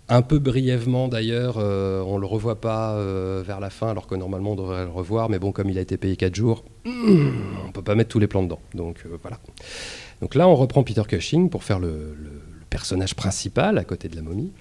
[0.08, 3.00] Un peu brièvement d'ailleurs, euh, on ne le revoit pas
[3.42, 5.80] vers la fin, alors que normalement on devrait le revoir, mais bon, comme il a
[5.80, 8.60] été payé 4 jours, on peut pas mettre tous les plans dedans.
[8.74, 9.38] Donc voilà.
[10.20, 12.39] Donc là, on reprend Peter Cushing pour faire le
[12.70, 14.52] personnage principal à côté de la momie.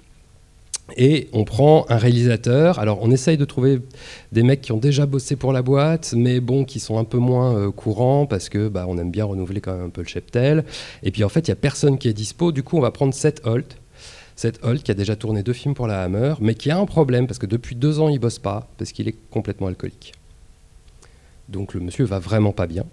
[0.96, 2.78] Et on prend un réalisateur.
[2.78, 3.80] Alors, on essaye de trouver
[4.32, 7.18] des mecs qui ont déjà bossé pour la boîte, mais bon, qui sont un peu
[7.18, 10.08] moins euh, courants parce que bah, on aime bien renouveler quand même un peu le
[10.08, 10.64] cheptel.
[11.02, 12.52] Et puis en fait, il y a personne qui est dispo.
[12.52, 13.76] Du coup, on va prendre Seth Holt.
[14.36, 16.86] Seth Holt qui a déjà tourné deux films pour la Hammer, mais qui a un
[16.86, 20.14] problème parce que depuis deux ans, il bosse pas parce qu'il est complètement alcoolique.
[21.48, 22.84] Donc le monsieur va vraiment pas bien.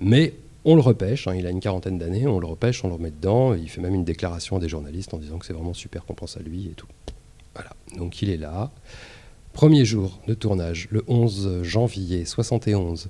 [0.00, 2.94] Mais on le repêche, hein, il a une quarantaine d'années, on le repêche, on le
[2.94, 5.74] remet dedans, il fait même une déclaration à des journalistes en disant que c'est vraiment
[5.74, 6.86] super qu'on pense à lui et tout.
[7.54, 8.70] Voilà, donc il est là.
[9.52, 13.08] Premier jour de tournage, le 11 janvier 71.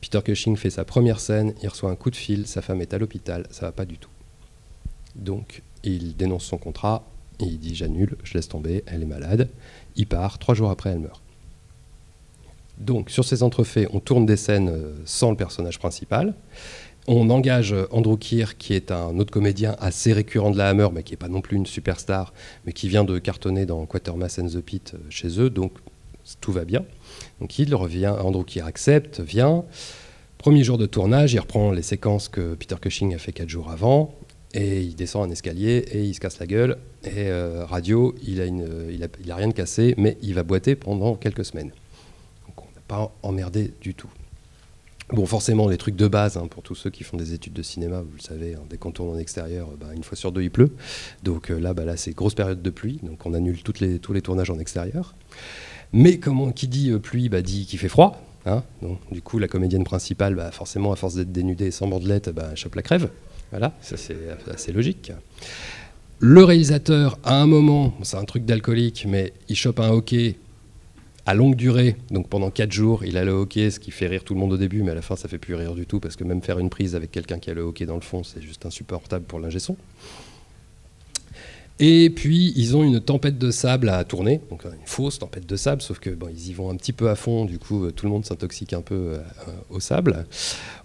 [0.00, 2.92] Peter Cushing fait sa première scène, il reçoit un coup de fil, sa femme est
[2.92, 4.10] à l'hôpital, ça va pas du tout.
[5.14, 7.04] Donc il dénonce son contrat,
[7.38, 9.48] il dit j'annule, je laisse tomber, elle est malade.
[9.94, 11.22] Il part, trois jours après elle meurt.
[12.82, 16.34] Donc sur ces entrefaits, on tourne des scènes euh, sans le personnage principal.
[17.08, 21.02] On engage Andrew Keir, qui est un autre comédien assez récurrent de la Hammer, mais
[21.02, 22.32] qui n'est pas non plus une superstar,
[22.64, 25.72] mais qui vient de cartonner dans Quatermass and the Pit euh, chez eux, donc
[26.40, 26.84] tout va bien.
[27.40, 27.52] Donc
[28.04, 29.64] Andrew Keir accepte, vient.
[30.38, 33.70] Premier jour de tournage, il reprend les séquences que Peter Cushing a fait quatre jours
[33.70, 34.14] avant,
[34.54, 36.78] et il descend un escalier et il se casse la gueule.
[37.04, 41.44] Et euh, radio, il a, a rien de cassé, mais il va boiter pendant quelques
[41.44, 41.72] semaines.
[42.92, 44.10] On pas emmerdé du tout.
[45.10, 47.62] Bon, forcément, les trucs de base, hein, pour tous ceux qui font des études de
[47.62, 50.42] cinéma, vous le savez, hein, dès qu'on tourne en extérieur, bah, une fois sur deux,
[50.42, 50.72] il pleut.
[51.22, 54.12] Donc euh, là, bah, là c'est grosse période de pluie, donc on annule les, tous
[54.12, 55.14] les tournages en extérieur.
[55.94, 58.22] Mais comment, qui dit euh, pluie, bah, dit qu'il fait froid.
[58.44, 58.62] Hein.
[58.82, 62.54] donc, du coup, la comédienne principale, bah, forcément, à force d'être dénudée sans bandelette, bah,
[62.56, 63.08] chope la crève.
[63.50, 64.16] Voilà, ça c'est
[64.52, 65.12] assez logique.
[66.18, 70.36] Le réalisateur, à un moment, c'est un truc d'alcoolique, mais il chope un hockey
[71.26, 74.24] à longue durée, donc pendant 4 jours, il a le hockey, ce qui fait rire
[74.24, 76.00] tout le monde au début, mais à la fin, ça fait plus rire du tout,
[76.00, 78.24] parce que même faire une prise avec quelqu'un qui a le hockey dans le fond,
[78.24, 79.76] c'est juste insupportable pour l'ingé son.
[81.78, 85.56] Et puis, ils ont une tempête de sable à tourner, donc une fausse tempête de
[85.56, 88.12] sable, sauf que ils y vont un petit peu à fond, du coup, tout le
[88.12, 89.18] monde s'intoxique un peu euh,
[89.70, 90.26] au sable,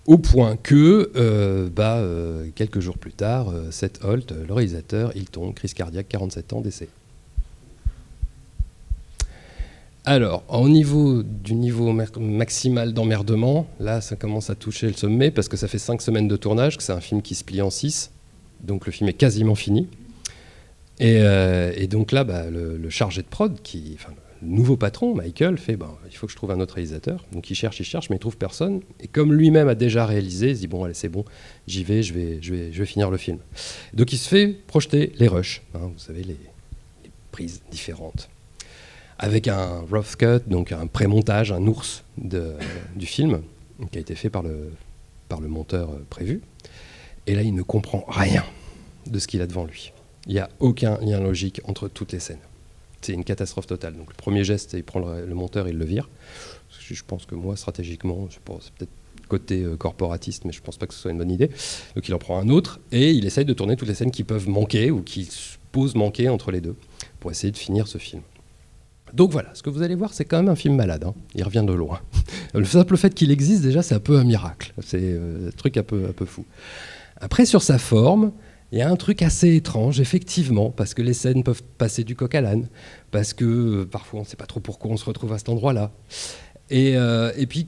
[0.05, 5.25] au point que, euh, bah, euh, quelques jours plus tard, Seth Holt, le réalisateur, il
[5.25, 6.89] tombe, crise cardiaque, 47 ans, décès.
[10.09, 15.49] Alors, au niveau du niveau maximal d'emmerdement, là, ça commence à toucher le sommet parce
[15.49, 17.69] que ça fait cinq semaines de tournage, que c'est un film qui se plie en
[17.69, 18.11] six,
[18.61, 19.89] donc le film est quasiment fini.
[21.01, 25.57] Et, euh, donc là, bah, le, chargé de prod, qui, enfin, le nouveau patron, Michael,
[25.57, 27.25] fait bah, il faut que je trouve un autre réalisateur.
[27.33, 28.79] Donc il cherche, il cherche, mais il trouve personne.
[29.01, 31.25] Et comme lui-même a déjà réalisé, il se dit bon, allez, c'est bon,
[31.67, 33.39] j'y vais, je vais, je vais, je vais finir le film.
[33.93, 36.37] Donc il se fait projeter les rushs, hein, vous savez, les
[37.33, 38.29] prises différentes
[39.19, 43.41] avec un rough cut, donc un pré-montage, un ours du film,
[43.91, 44.71] qui a été fait par le,
[45.29, 46.41] par le monteur euh, prévu.
[47.27, 48.43] Et là, il ne comprend rien
[49.05, 49.91] de ce qu'il a devant lui.
[50.27, 52.39] Il n'y a aucun lien logique entre toutes les scènes.
[53.01, 53.95] C'est une catastrophe totale.
[53.95, 56.09] Donc le premier geste, il prend le, monteur, il le vire.
[56.79, 58.91] Je pense que moi, stratégiquement, c'est peut-être
[59.27, 61.49] côté euh, corporatiste, mais je ne pense pas que ce soit une bonne idée.
[61.95, 64.23] Donc il en prend un autre et il essaye de tourner toutes les scènes qui
[64.23, 65.29] peuvent manquer ou qui
[65.71, 66.75] posent manquer entre les deux
[67.19, 68.21] pour essayer de finir ce film.
[69.13, 71.03] Donc voilà, ce que vous allez voir, c'est quand même un film malade.
[71.03, 71.13] Hein.
[71.35, 71.99] Il revient de loin.
[72.53, 74.73] Le simple fait qu'il existe, déjà, c'est un peu un miracle.
[74.81, 76.45] C'est euh, un truc un peu, un peu fou.
[77.19, 78.31] Après, sur sa forme,
[78.71, 82.15] il y a un truc assez étrange, effectivement, parce que les scènes peuvent passer du
[82.15, 82.67] coq à l'âne,
[83.11, 85.49] parce que euh, parfois on ne sait pas trop pourquoi on se retrouve à cet
[85.49, 85.91] endroit-là.
[86.69, 87.67] Et, euh, et, puis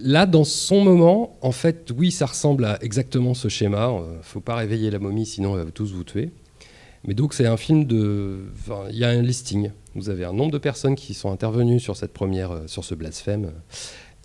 [0.00, 3.88] là, dans son moment, en fait, oui, ça ressemble à exactement ce schéma.
[3.88, 6.30] Ne faut pas réveiller la momie, sinon elle va tous vous tuer.
[7.08, 8.36] Mais donc c'est un film de...
[8.90, 9.70] il y a un listing.
[9.94, 12.94] Vous avez un nombre de personnes qui sont intervenues sur cette première, euh, sur ce
[12.94, 13.50] blasphème,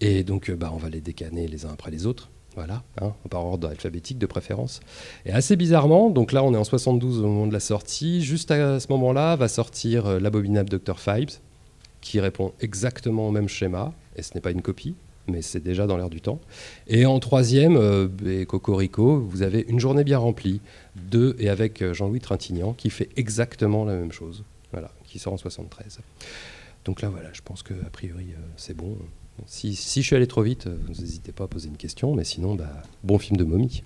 [0.01, 2.29] et donc euh, bah, on va les décanner les uns après les autres.
[2.55, 4.81] Voilà, hein, par ordre alphabétique de préférence.
[5.25, 8.51] Et assez bizarrement, donc là on est en 72 au moment de la sortie, juste
[8.51, 10.99] à ce moment-là va sortir euh, l'abominable Dr.
[10.99, 11.31] Fibes,
[12.01, 14.95] qui répond exactement au même schéma, et ce n'est pas une copie.
[15.27, 16.39] Mais c'est déjà dans l'air du temps.
[16.87, 20.61] Et en troisième, euh, Cocorico, vous avez Une journée bien remplie,
[21.09, 25.33] de et avec euh, Jean-Louis Trintignant, qui fait exactement la même chose, voilà, qui sort
[25.33, 25.99] en 73.
[26.85, 28.97] Donc là, voilà, je pense que a priori, euh, c'est bon.
[29.45, 32.23] Si, si, je suis allé trop vite, vous n'hésitez pas à poser une question, mais
[32.23, 33.83] sinon, bah, bon film de momie.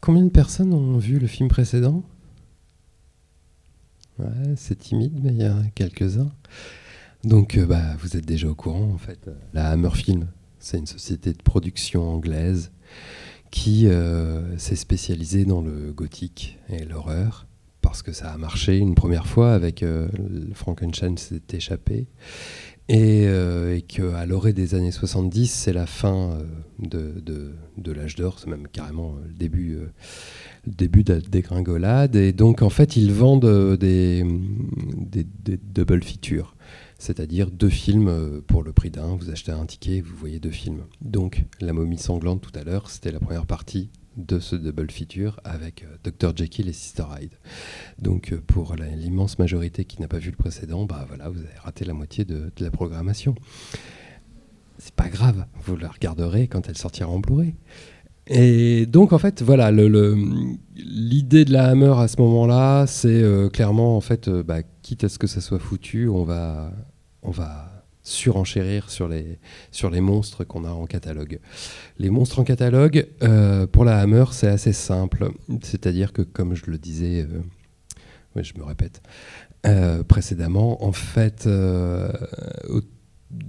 [0.00, 2.02] Combien de personnes ont vu le film précédent?
[4.56, 6.30] C'est timide, mais il y a quelques-uns.
[7.24, 9.30] Donc, euh, bah, vous êtes déjà au courant, en fait.
[9.54, 10.26] La Hammer Film,
[10.58, 12.70] c'est une société de production anglaise
[13.50, 17.46] qui euh, s'est spécialisée dans le gothique et l'horreur
[17.80, 20.08] parce que ça a marché une première fois avec euh,
[20.54, 22.06] Frankenstein s'est échappé
[22.92, 26.42] et, euh, qu'à l'orée des années 70, c'est la fin euh,
[26.80, 29.78] de, de, l'âge d'or, c'est même carrément euh, le début,
[30.66, 32.16] début de la dégringolade.
[32.16, 34.24] Et donc, en fait, ils vendent des,
[34.96, 35.24] des,
[35.72, 36.56] double features,
[36.98, 39.14] c'est-à-dire deux films pour le prix d'un.
[39.14, 40.82] Vous achetez un ticket, vous voyez deux films.
[41.00, 45.40] Donc, La momie sanglante tout à l'heure, c'était la première partie de ce double feature
[45.44, 47.32] avec euh, Dr Jekyll et Sister Hyde.
[48.00, 51.58] Donc euh, pour l'immense majorité qui n'a pas vu le précédent, bah voilà, vous avez
[51.62, 53.34] raté la moitié de, la programmation.
[54.78, 57.54] C'est pas grave, vous la regarderez quand elle sortira en Blu-ray.
[58.26, 63.96] Et donc en fait, voilà, l'idée de la Hammer à ce moment-là, c'est euh, clairement
[63.96, 66.72] en fait, bah, quitte à ce que ça soit foutu, on va,
[67.22, 67.69] on va
[68.02, 69.38] surenchérir sur les,
[69.70, 71.40] sur les monstres qu'on a en catalogue.
[71.98, 75.30] Les monstres en catalogue, euh, pour la Hammer, c'est assez simple.
[75.62, 79.02] C'est-à-dire que, comme je le disais, euh, je me répète,
[79.66, 81.46] euh, précédemment, en fait,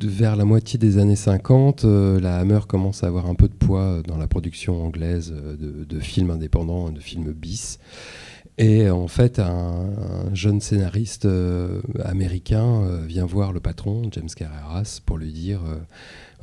[0.04, 4.02] vers la moitié des années 50, la Hammer commence à avoir un peu de poids
[4.06, 7.80] dans la production anglaise de, de films indépendants, de films bis.
[8.58, 9.90] Et en fait, un,
[10.34, 15.62] jeune scénariste euh, américain euh, vient voir le patron, James Carreras, pour lui dire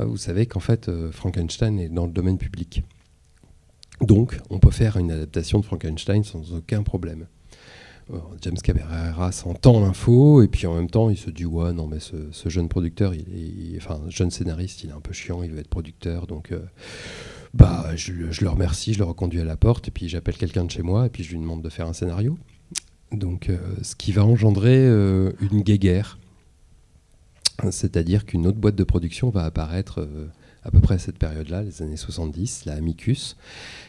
[0.01, 2.83] euh, Vous savez qu'en fait, Frankenstein est dans le domaine public.
[4.01, 7.27] Donc, on peut faire une adaptation de Frankenstein sans aucun problème.
[8.41, 11.99] James Carreras entend l'info et puis en même temps, il se dit Ouais, non, mais
[12.01, 15.59] ce, jeune producteur, il est, enfin, jeune scénariste, il est un peu chiant, il veut
[15.59, 16.27] être producteur.
[16.27, 16.55] Donc
[17.55, 20.71] bah, je, le remercie, je le reconduis à la porte, et puis j'appelle quelqu'un de
[20.71, 22.39] chez moi, et puis je lui demande de faire un scénario.
[23.13, 26.19] Donc, euh, ce qui va engendrer euh, une guéguerre.
[27.71, 30.29] C'est-à-dire qu'une autre boîte de production va apparaître euh,
[30.63, 33.37] à peu près à cette période-là, les années 70, la Amicus,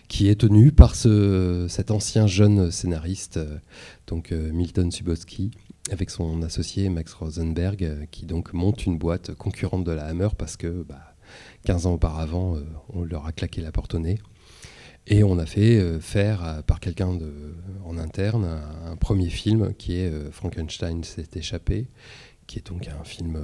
[0.08, 3.40] qui est tenue par ce, cet ancien jeune scénariste,
[4.08, 5.52] donc Milton Subotsky,
[5.92, 10.58] avec son associé Max Rosenberg, qui donc monte une boîte concurrente de la Hammer parce
[10.58, 11.09] que bah,
[11.66, 14.20] 15 ans auparavant, euh, on leur a claqué la porte au nez.
[15.08, 17.18] Et on a fait euh, faire euh, par quelqu'un
[17.86, 21.88] en interne un, premier film qui est Frankenstein s'est échappé,
[22.48, 23.42] qui est donc un film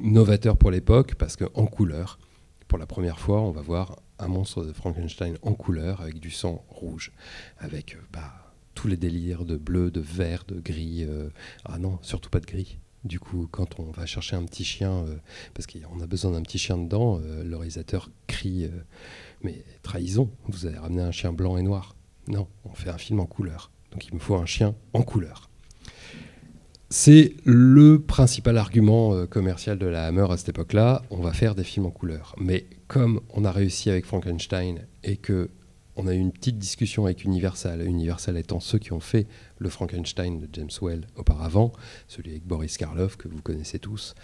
[0.00, 2.18] novateur pour l'époque parce qu'en couleur,
[2.66, 6.30] pour la première fois, on va voir un monstre de Frankenstein en couleur avec du
[6.30, 7.12] sang rouge,
[7.58, 8.32] avec bah,
[8.74, 11.06] tous les délires de bleu, de vert, de gris.
[11.64, 12.78] ah non, surtout pas de gris.
[13.04, 15.16] Du coup, quand on va chercher un petit chien, euh,
[15.54, 18.82] parce qu'on a besoin d'un petit chien dedans, euh, le réalisateur crie euh,
[19.42, 21.94] Mais trahison, vous avez ramené un chien blanc et noir.
[22.26, 23.70] Non, on fait un film en couleur.
[23.92, 25.48] Donc il me faut un chien en couleur.
[26.90, 31.02] C'est le principal argument commercial de la Hammer à cette époque-là.
[31.10, 32.34] On va faire des films en couleur.
[32.38, 35.50] Mais comme on a réussi avec Frankenstein et que
[35.98, 39.26] on a eu une petite discussion avec Universal, Universal étant ceux qui ont fait
[39.58, 41.72] le Frankenstein de James Well auparavant,
[42.06, 44.14] celui avec Boris Karloff que vous connaissez tous.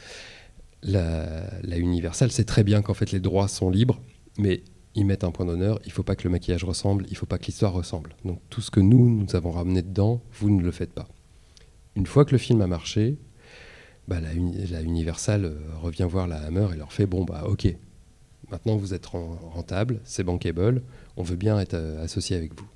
[0.85, 4.01] La, Universal sait très bien qu'en fait les droits sont libres,
[4.39, 4.63] mais
[4.95, 7.17] ils mettent un point d'honneur, il ne faut pas que le maquillage ressemble, il ne
[7.17, 8.15] faut pas que l'histoire ressemble.
[8.25, 11.09] Donc tout ce que nous, nous avons ramené dedans, vous ne le faites pas.
[11.97, 13.19] Une fois que le film a marché,
[14.07, 17.75] bah, la, Universal euh, revient voir la Hammer et leur fait, bon, bah ok,
[18.51, 20.83] Maintenant, vous êtes rentable, c'est bankable,
[21.17, 22.69] on veut bien être euh, associé avec vous.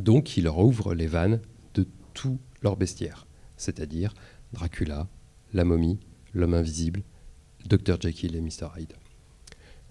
[0.00, 1.40] Donc, il leur ouvre les vannes
[1.74, 4.14] de tout leur bestiaire, c'est-à-dire
[4.52, 5.08] Dracula,
[5.52, 5.98] la momie,
[6.34, 7.02] l'homme invisible,
[7.66, 8.00] Dr.
[8.00, 8.68] Jekyll et Mr.
[8.76, 8.92] Hyde.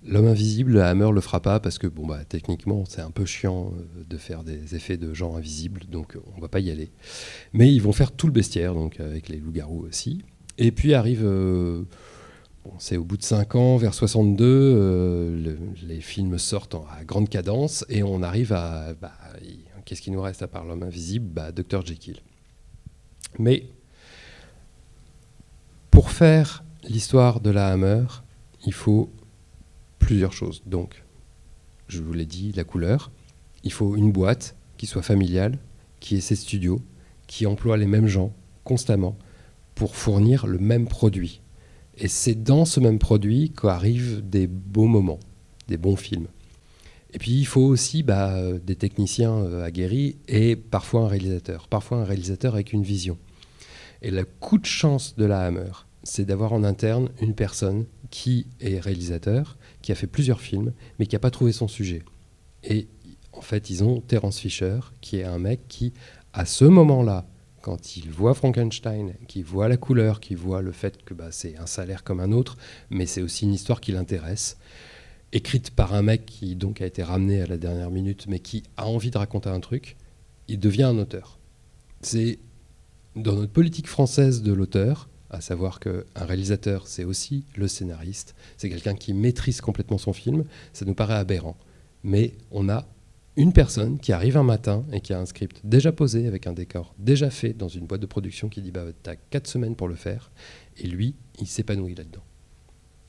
[0.06, 3.74] L'homme invisible, Hammer le fera pas parce que bon bah techniquement c'est un peu chiant
[3.76, 6.92] euh, de faire des effets de gens invisibles, donc euh, on va pas y aller.
[7.52, 10.24] Mais ils vont faire tout le bestiaire, donc avec les loups-garous aussi.
[10.60, 11.28] Et puis arrive,
[12.80, 18.04] c'est au bout de 5 ans, vers 62, les films sortent à grande cadence et
[18.04, 19.14] on arrive à, bah,
[19.86, 21.28] qu'est-ce qui nous reste à part l'homme invisible?
[21.28, 22.20] Bah, Dr Jekyll.
[23.40, 23.68] Mais
[25.92, 28.06] pour faire l'histoire de la Hammer,
[28.66, 29.12] il faut
[30.00, 30.62] plusieurs choses.
[30.66, 31.04] Donc,
[31.88, 33.12] je vous l'ai dit, la couleur.
[33.64, 35.58] Il faut une boîte qui soit familiale,
[36.00, 36.82] qui ait ses studios,
[37.28, 39.18] qui emploie les mêmes gens constamment
[39.76, 41.42] pour fournir le même produit.
[41.98, 45.20] Et c'est dans ce même produit qu'arrivent des beaux moments,
[45.68, 46.28] des bons films.
[47.14, 51.98] Et puis il faut aussi bah, des techniciens euh, aguerris et parfois un réalisateur, parfois
[52.00, 53.18] un réalisateur avec une vision.
[54.02, 55.72] Et le coup de chance de la Hammer,
[56.04, 61.08] c'est d'avoir en interne une personne qui est réalisateur, qui a fait plusieurs films, mais
[61.08, 62.04] qui n'a pas trouvé son sujet.
[62.64, 62.88] Et
[63.34, 65.94] en fait, ils ont Terence Fisher, qui est un mec qui,
[66.34, 67.26] à ce moment-là,
[67.68, 71.58] quand il voit Frankenstein, qui voit la couleur, qui voit le fait que bah, c'est
[71.58, 72.56] un salaire comme un autre,
[72.90, 74.56] mais c'est aussi une histoire qui l'intéresse,
[75.34, 78.64] écrite par un mec qui donc a été ramené à la dernière minute, mais qui
[78.78, 79.98] a envie de raconter un truc,
[80.48, 81.40] il devient un auteur.
[82.00, 82.40] C'est
[83.18, 88.70] dans notre politique française de l'auteur, à savoir qu'un réalisateur, c'est aussi le scénariste, c'est
[88.70, 91.58] quelqu'un qui maîtrise complètement son film, ça nous paraît aberrant.
[92.02, 92.88] Mais on a
[93.38, 96.54] une personne qui arrive un matin et qui a un script déjà posé avec un
[96.54, 99.88] décor déjà fait dans une boîte de production qui dit bah t'as quatre semaines pour
[99.88, 100.32] le faire
[100.78, 102.24] et lui il s'épanouit là-dedans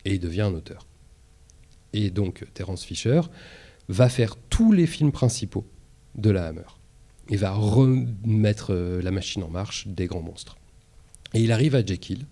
[0.05, 0.87] et il devient un auteur.
[1.93, 3.23] Et donc Terence Fisher
[3.89, 5.67] va faire tous les films principaux
[6.15, 6.69] de la Hammer.
[7.31, 10.57] Il va remettre euh, la machine en marche des grands monstres.
[11.35, 12.27] Et il arrive à Jekyll,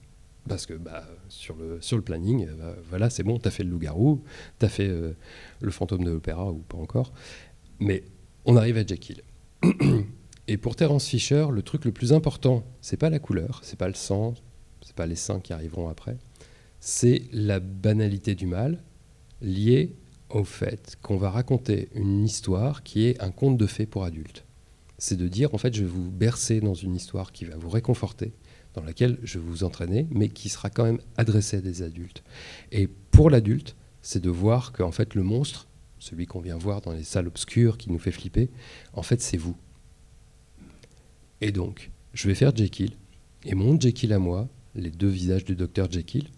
[0.48, 3.62] parce que bah, sur, le, sur le planning, bah, voilà, c'est bon, tu as fait
[3.62, 4.22] le loup-garou,
[4.58, 5.12] tu as fait euh,
[5.60, 7.12] le fantôme de l'opéra ou pas encore.
[7.78, 8.04] Mais
[8.44, 9.22] on arrive à Jekyll.
[10.48, 13.88] Et pour Terence Fisher, le truc le plus important, c'est pas la couleur, c'est pas
[13.88, 14.34] le sang,
[14.80, 16.16] c'est pas les seins qui arriveront après,
[16.78, 18.82] c'est la banalité du mal
[19.40, 19.96] liée
[20.30, 24.44] au fait qu'on va raconter une histoire qui est un conte de fées pour adultes.
[24.98, 27.68] C'est de dire, en fait, je vais vous bercer dans une histoire qui va vous
[27.68, 28.32] réconforter,
[28.74, 32.22] dans laquelle je vais vous entraîner, mais qui sera quand même adressée à des adultes.
[32.72, 35.65] Et pour l'adulte, c'est de voir qu'en fait le monstre,
[35.98, 38.50] celui qu'on vient voir dans les salles obscures qui nous fait flipper,
[38.92, 39.56] en fait c'est vous.
[41.40, 42.96] Et donc, je vais faire Jekyll,
[43.44, 46.28] et mon Jekyll à moi, les deux visages du docteur Jekyll,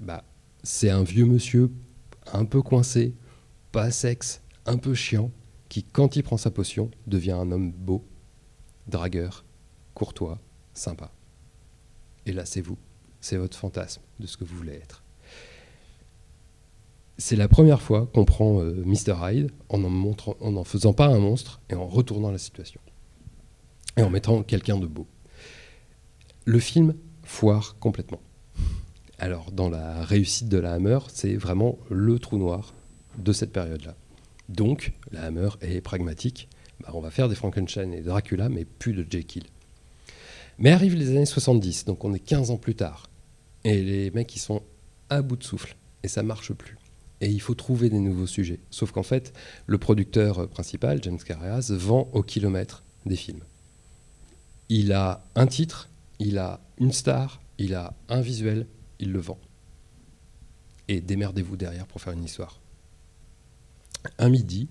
[0.00, 0.24] bah,
[0.62, 1.70] c'est un vieux monsieur
[2.32, 3.14] un peu coincé,
[3.72, 5.30] pas sexe, un peu chiant,
[5.68, 8.04] qui, quand il prend sa potion, devient un homme beau,
[8.86, 9.44] dragueur,
[9.94, 10.38] courtois,
[10.74, 11.12] sympa.
[12.26, 12.78] Et là, c'est vous.
[13.20, 15.02] C'est votre fantasme de ce que vous voulez être.
[17.20, 19.16] C'est la première fois qu'on prend euh, Mr.
[19.20, 22.80] Hyde en n'en faisant pas un monstre et en retournant la situation.
[23.96, 25.08] Et en mettant quelqu'un de beau.
[26.44, 28.20] Le film foire complètement.
[29.18, 32.72] Alors, dans la réussite de la Hammer, c'est vraiment le trou noir
[33.18, 33.96] de cette période-là.
[34.48, 36.48] Donc, la Hammer est pragmatique.
[36.80, 39.44] Bah, on va faire des Frankenstein et Dracula, mais plus de Jekyll.
[40.58, 43.10] Mais arrivent les années 70, donc on est 15 ans plus tard.
[43.64, 44.62] Et les mecs, ils sont
[45.10, 45.76] à bout de souffle.
[46.04, 46.77] Et ça marche plus.
[47.20, 48.60] Et il faut trouver des nouveaux sujets.
[48.70, 49.32] Sauf qu'en fait,
[49.66, 53.42] le producteur principal, James Carreras, vend au kilomètre des films.
[54.68, 55.88] Il a un titre,
[56.18, 58.66] il a une star, il a un visuel,
[59.00, 59.38] il le vend.
[60.88, 62.60] Et démerdez-vous derrière pour faire une histoire.
[64.18, 64.68] Un midi,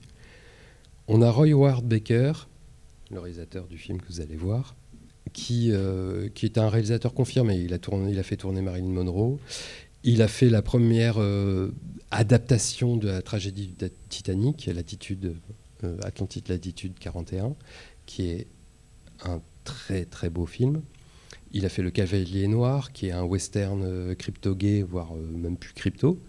[1.07, 2.33] on a Roy Ward Baker,
[3.11, 4.75] le réalisateur du film que vous allez voir,
[5.33, 7.55] qui, euh, est un réalisateur confirmé.
[7.57, 9.37] Il a, tourné, il a fait tourner Marilyn Monroe.
[10.03, 11.71] Il a fait la première euh,
[12.11, 15.35] adaptation de la tragédie du Titanic, l'attitude,
[15.83, 17.55] euh, Atlantide Latitude 41,
[18.05, 18.47] qui est
[19.23, 20.81] un très très beau film.
[21.51, 26.19] Il a fait Le Cavalier Noir, qui est un western crypto-gay, voire même plus crypto,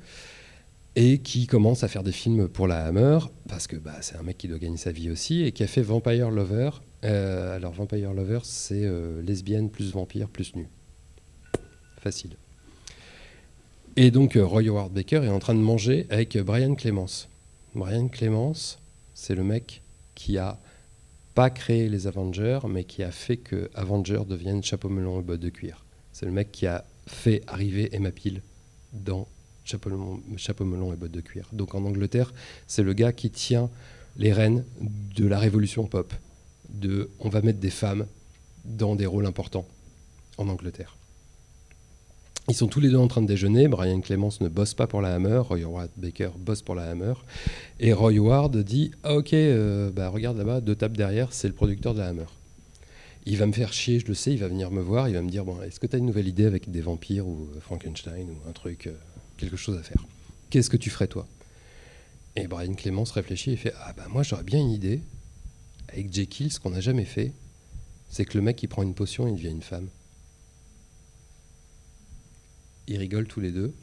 [0.96, 3.18] et qui commence à faire des films pour la Hammer,
[3.48, 5.66] parce que bah, c'est un mec qui doit gagner sa vie aussi, et qui a
[5.66, 6.70] fait Vampire Lover,
[7.04, 10.68] euh, alors, Vampire Lover, c'est euh, lesbienne plus vampire plus nu.
[12.00, 12.36] Facile.
[14.00, 17.26] Et donc, euh, Roy Howard Baker est en train de manger avec Brian Clemens.
[17.74, 18.78] Brian Clemens,
[19.12, 19.82] c'est le mec
[20.14, 20.56] qui a
[21.34, 25.40] pas créé les Avengers, mais qui a fait que Avengers devienne chapeau melon et bottes
[25.40, 25.84] de cuir.
[26.12, 28.40] C'est le mec qui a fait arriver Emma Peel
[28.92, 29.26] dans
[29.64, 29.90] chapeau,
[30.36, 31.48] chapeau melon et bottes de cuir.
[31.52, 32.32] Donc en Angleterre,
[32.68, 33.68] c'est le gars qui tient
[34.16, 34.64] les rênes
[35.16, 36.14] de la révolution pop.
[36.68, 38.06] De, on va mettre des femmes
[38.64, 39.66] dans des rôles importants
[40.36, 40.96] en Angleterre.
[42.50, 43.68] Ils sont tous les deux en train de déjeuner.
[43.68, 45.36] Brian Clemens ne bosse pas pour la Hammer.
[45.36, 47.12] Roy Howard Baker bosse pour la Hammer.
[47.78, 51.52] Et Roy Howard dit ah, Ok, euh, bah, regarde là-bas, deux tables derrière, c'est le
[51.52, 52.24] producteur de la Hammer.
[53.26, 55.20] Il va me faire chier, je le sais, il va venir me voir, il va
[55.20, 58.30] me dire Est-ce que tu as une nouvelle idée avec des vampires ou euh, Frankenstein
[58.30, 58.92] ou un truc, euh,
[59.36, 60.02] quelque chose à faire?
[60.48, 61.26] Qu'est-ce que tu ferais toi?
[62.34, 65.02] Et Brian Clemens réfléchit et fait Ah, bah moi j'aurais bien une idée.
[65.92, 67.34] Avec Jekyll, ce qu'on n'a jamais fait,
[68.08, 69.88] c'est que le mec il prend une potion et il devient une femme.
[72.88, 73.74] Ils rigolent tous les deux,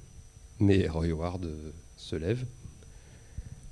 [0.60, 2.43] mais Roy Howard euh, se lève.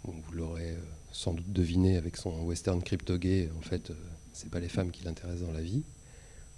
[0.04, 0.82] vous l'aurez euh,
[1.12, 3.96] sans doute deviné avec son western crypto-gay, en fait, euh,
[4.32, 5.82] c'est pas les femmes qui l'intéressent dans la vie.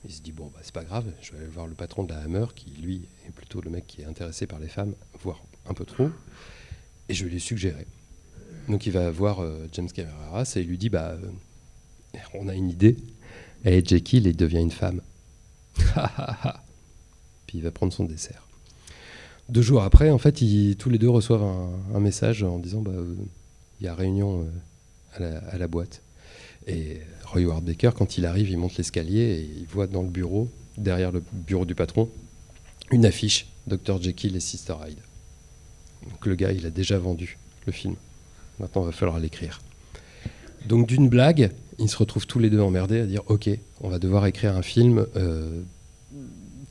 [0.03, 2.09] Il se dit bon bah c'est pas grave, je vais aller voir le patron de
[2.09, 5.41] la Hammer qui lui est plutôt le mec qui est intéressé par les femmes, voire
[5.65, 6.09] un peu trop,
[7.09, 7.87] et je vais lui suggérer.
[8.67, 11.17] Donc il va voir James Cameron et il lui dit bah
[12.35, 12.97] on a une idée,
[13.63, 15.01] et Jekyll il devient une femme.
[17.47, 18.44] Puis il va prendre son dessert.
[19.47, 20.43] Deux jours après, en fait,
[20.77, 21.43] tous les deux reçoivent
[21.93, 23.13] un, message en disant bah, euh,
[23.79, 24.47] il y a réunion
[25.21, 26.01] euh, à, la, boîte.
[26.67, 30.09] Et Roy Howard Baker, quand il arrive, il monte l'escalier et il voit dans le
[30.09, 32.09] bureau, derrière le bureau du patron,
[32.91, 34.01] une affiche Dr.
[34.01, 34.99] Jekyll et Sister Hyde.
[36.09, 37.37] Donc le gars, il a déjà vendu
[37.67, 37.95] le film.
[38.59, 39.61] Maintenant, il va falloir l'écrire.
[40.65, 43.49] Donc d'une blague, ils se retrouvent tous les deux emmerdés à dire Ok,
[43.81, 45.61] on va devoir écrire un film euh,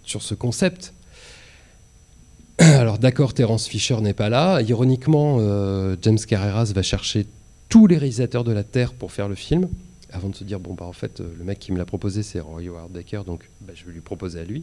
[0.05, 0.93] sur ce concept
[2.59, 4.61] Alors d'accord, Terence Fisher n'est pas là.
[4.63, 7.27] Ironiquement, euh, James Carreras va chercher
[7.69, 9.69] tous les réalisateurs de la Terre pour faire le film,
[10.13, 12.23] avant de se dire, bon, bah en fait, euh, le mec qui me l'a proposé,
[12.23, 14.63] c'est Roy Howard Baker, donc bah, je vais lui proposer à lui.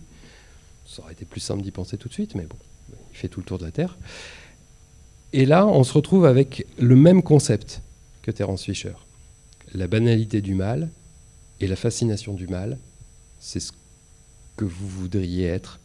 [0.86, 2.56] Ça aurait été plus simple d'y penser tout de suite, mais bon,
[3.12, 3.98] il fait tout le tour de la Terre.
[5.34, 7.82] Et là, on se retrouve avec le même concept
[8.22, 8.94] que Terence Fisher.
[9.74, 10.90] La banalité du mal
[11.60, 12.78] et la fascination du mal,
[13.40, 13.74] c'est ce
[14.56, 15.81] que vous voudriez être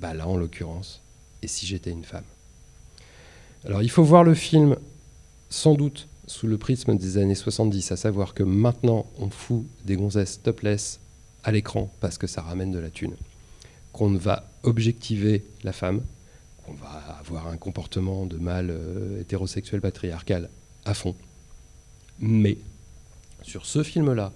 [0.00, 1.02] bah là, en l'occurrence,
[1.42, 2.24] et si j'étais une femme
[3.64, 4.76] Alors, il faut voir le film
[5.50, 9.96] sans doute sous le prisme des années 70, à savoir que maintenant, on fout des
[9.96, 11.00] gonzesses topless
[11.42, 13.16] à l'écran parce que ça ramène de la thune.
[13.92, 16.02] Qu'on va objectiver la femme,
[16.64, 20.50] qu'on va avoir un comportement de mâle euh, hétérosexuel patriarcal
[20.84, 21.16] à fond.
[22.20, 22.58] Mais
[23.42, 24.32] sur ce film-là,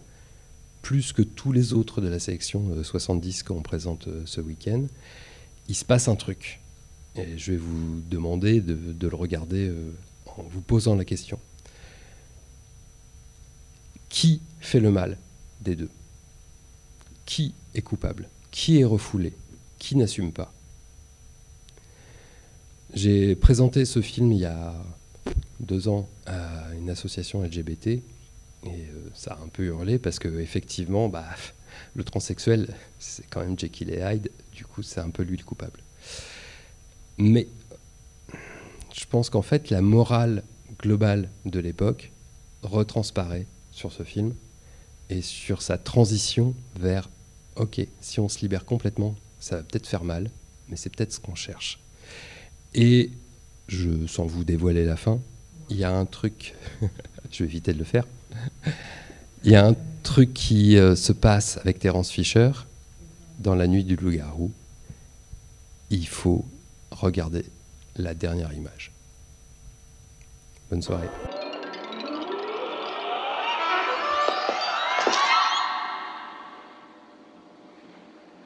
[0.81, 4.85] plus que tous les autres de la sélection 70 euh, qu'on présente euh, ce week-end,
[5.69, 6.61] il se passe un truc.
[7.17, 9.93] Et je vais vous demander de, le regarder euh,
[10.27, 11.39] en vous posant la question.
[14.09, 15.19] Qui fait le mal
[15.61, 15.91] des deux?
[17.27, 18.29] Qui est coupable?
[18.51, 19.35] Qui est refoulé?
[19.79, 20.53] Qui n'assume pas?
[22.95, 24.75] J'ai présenté ce film il y a
[25.61, 28.03] deux ans à une association LGBT et
[28.67, 31.25] euh, ça a un peu hurlé parce que effectivement, bah,
[31.95, 34.31] le transsexuel, c'est quand même Jekyll et Hyde,
[34.63, 35.81] du coup, c'est un peu lui le coupable.
[37.19, 37.49] Mais
[38.95, 40.45] je pense qu'en fait, la morale
[40.79, 42.13] globale de l'époque
[42.63, 44.35] retransparaît sur ce film
[45.11, 47.11] et sur sa transition vers
[47.57, 50.31] OK, si on se libère complètement, ça va peut-être faire mal,
[50.69, 51.81] mais c'est peut-être ce qu'on cherche.
[52.73, 53.11] Et
[53.67, 55.21] je, sans vous dévoiler la fin,
[55.71, 56.55] il y a un truc,
[57.33, 58.07] je vais éviter de le faire,
[59.43, 62.53] il y a un truc qui euh, se passe avec Terence Fisher
[63.43, 64.53] dans La nuit du loup-garou.
[65.91, 66.47] Il faut
[66.91, 67.45] regarder
[67.97, 68.93] la dernière image.
[70.71, 71.09] Bonne soirée.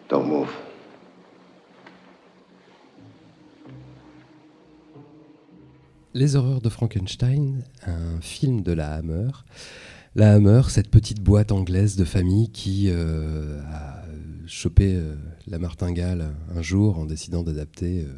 [0.09, 0.51] Don't move.
[6.15, 9.29] Les horreurs de Frankenstein, un film de la Hammer.
[10.15, 14.06] La Hammer, cette petite boîte anglaise de famille qui euh, a
[14.47, 15.15] chopé euh,
[15.47, 18.15] la martingale un jour en décidant d'adapter euh,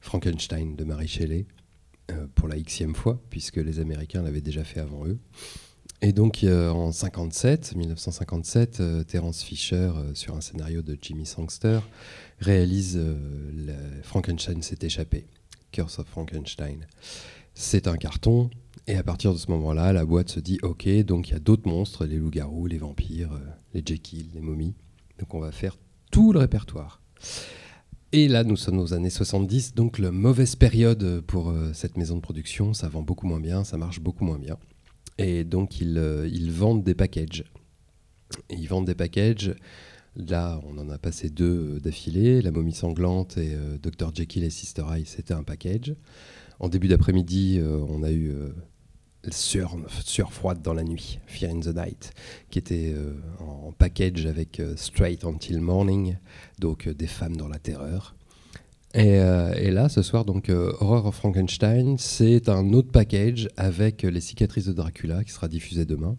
[0.00, 1.46] Frankenstein de Mary Shelley
[2.34, 5.18] pour la xème fois, puisque les Américains l'avaient déjà fait avant eux.
[6.02, 11.78] Et donc en 57, 1957, Terence Fisher, sur un scénario de Jimmy Sangster,
[12.38, 13.00] réalise
[14.02, 15.26] Frankenstein s'est échappé,
[15.70, 16.86] Curse of Frankenstein.
[17.54, 18.50] C'est un carton,
[18.86, 21.38] et à partir de ce moment-là, la boîte se dit ok, donc il y a
[21.38, 23.38] d'autres monstres, les loups-garous, les vampires, euh,
[23.74, 24.74] les Jekyll, les momies.
[25.22, 25.78] Donc on va faire
[26.10, 27.00] tout le répertoire.
[28.10, 32.16] Et là, nous sommes aux années 70, donc la mauvaise période pour euh, cette maison
[32.16, 32.74] de production.
[32.74, 34.56] Ça vend beaucoup moins bien, ça marche beaucoup moins bien.
[35.18, 37.44] Et donc ils, euh, vendent des packages.
[38.50, 39.54] ils vendent des packages
[40.16, 42.42] Là, on en a passé deux d'affilée.
[42.42, 44.14] La momie sanglante et Dr.
[44.14, 45.94] Jekyll et Sister Eye, c'était un package.
[46.58, 48.34] En début d'après-midi, on a eu
[49.30, 49.76] Sueur,
[50.30, 52.12] froide dans la nuit, Fear in the Night,
[52.50, 52.94] qui était
[53.38, 56.16] en package avec Straight Until Morning,
[56.58, 58.16] donc des femmes dans la terreur.
[58.96, 64.02] Euh, et, là, ce soir, donc euh, Horror of Frankenstein, c'est un autre package avec
[64.02, 66.16] les cicatrices de Dracula qui sera diffusé demain.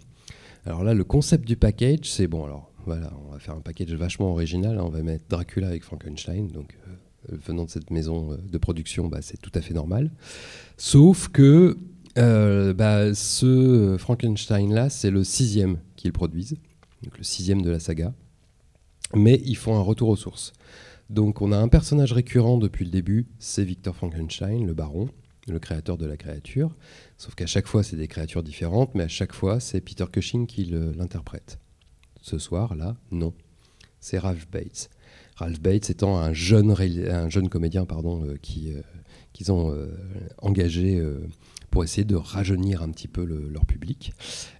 [0.65, 2.45] Alors là, le concept du package, c'est bon.
[2.45, 4.79] Alors voilà, on va faire un package vachement original.
[4.79, 4.83] Hein.
[4.85, 6.47] on va mettre Dracula avec Frankenstein.
[6.47, 10.09] Donc euh, venant de cette maison de production, bah, c'est tout à fait normal.
[10.77, 11.77] Sauf que
[12.15, 16.57] bah, ce Frankenstein-là, c'est le sixième qu'ils produisent,
[17.03, 18.13] donc le sixième de la saga.
[19.15, 20.53] Mais ils font un retour aux sources.
[21.09, 25.09] Donc on a un personnage récurrent depuis le début, c'est Victor Frankenstein, le baron,
[25.47, 26.75] le créateur de la créature.
[27.17, 30.47] Sauf qu'à chaque fois, c'est des créatures différentes, mais à chaque fois, c'est Peter Cushing
[30.47, 31.59] qui l'interprète.
[32.21, 33.33] Ce soir, là, non.
[33.99, 34.89] C'est Ralph Bates.
[35.35, 38.81] Ralph Bates étant un jeune, un jeune comédien pardon, euh, euh,
[39.33, 39.87] qu'ils ont euh,
[40.39, 41.01] engagé
[41.73, 44.13] pour essayer de rajeunir un petit peu leur public.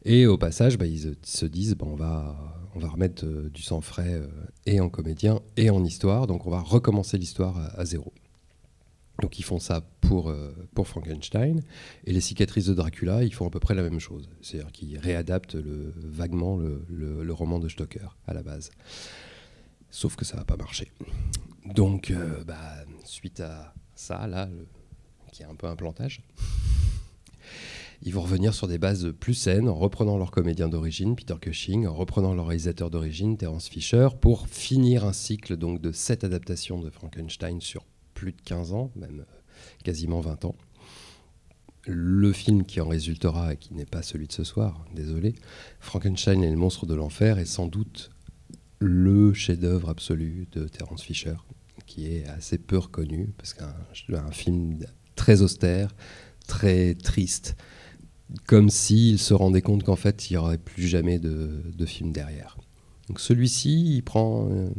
[0.04, 4.16] Et au passage, bah, ils se disent, bah, on va remettre euh, du sang frais
[4.16, 4.28] euh,
[4.66, 6.26] et en comédien et en histoire.
[6.26, 8.12] Donc on va recommencer l'histoire à, zéro.
[9.22, 11.62] Donc ils font ça pour, euh, pour Frankenstein.
[12.06, 14.28] Et les cicatrices de Dracula, ils font à peu près la même chose.
[14.42, 18.72] C'est-à-dire qu'ils réadaptent vaguement le, roman de Stoker à la base.
[19.92, 20.92] Sauf que ça va pas marcher.
[21.76, 22.12] Donc,
[22.48, 22.58] bah,
[23.04, 24.50] suite à ça, là,
[25.32, 26.24] qui est un peu un plantage,
[28.06, 31.88] ils vont revenir sur des bases plus saines en reprenant leur comédien d'origine, Peter Cushing,
[31.88, 36.80] en reprenant leur réalisateur d'origine, Terence Fisher, pour finir un cycle donc de sept adaptations
[36.82, 39.40] de Frankenstein sur plus de 15 ans, même euh,
[39.86, 40.56] quasiment 20 ans.
[41.86, 45.34] Le film qui en résultera, et qui n'est pas celui de ce soir, désolé,
[45.80, 48.12] Frankenstein et le monstre de l'enfer est sans doute
[48.80, 51.36] le chef-d'œuvre absolu de Terence Fisher,
[51.86, 54.78] qui est assez peu reconnu, parce qu'un film
[55.16, 55.96] très austère,
[56.48, 57.56] très triste,
[58.46, 62.58] comme s'il se rendait compte qu'en fait, il n'y aurait plus jamais de, film derrière.
[63.08, 64.70] Donc celui-ci, il prend euh,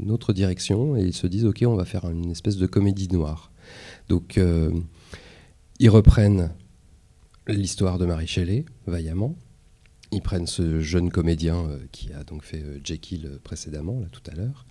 [0.00, 3.08] une autre direction et ils se disent, OK, on va faire une espèce de comédie
[3.08, 3.50] noire.
[4.08, 4.70] Donc, euh,
[5.78, 6.52] ils reprennent
[7.48, 9.34] l'histoire de Marie Shelley, vaillamment.
[10.12, 14.34] Ils prennent ce jeune comédien euh, qui a donc fait Jekyll précédemment, là tout à
[14.34, 14.66] l'heure.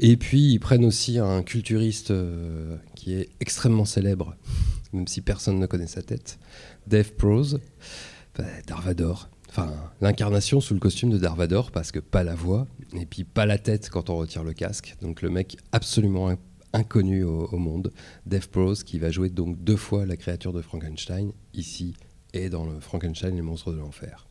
[0.00, 2.12] Et puis ils prennent aussi un culturiste
[2.94, 4.36] qui est extrêmement célèbre,
[4.92, 6.38] même si personne ne connaît sa tête,
[6.86, 7.60] Dave Prose,
[8.36, 9.28] bah, Darvador.
[10.00, 13.58] L'incarnation sous le costume de Darvador, parce que pas la voix, et puis pas la
[13.58, 14.96] tête quand on retire le casque.
[15.00, 16.36] Donc le mec absolument
[16.72, 17.92] inconnu au, monde.
[18.26, 21.94] Dave Prose, qui va jouer donc deux fois la créature de Frankenstein, ici
[22.34, 24.26] et dans Frankenstein les monstres de l'enfer.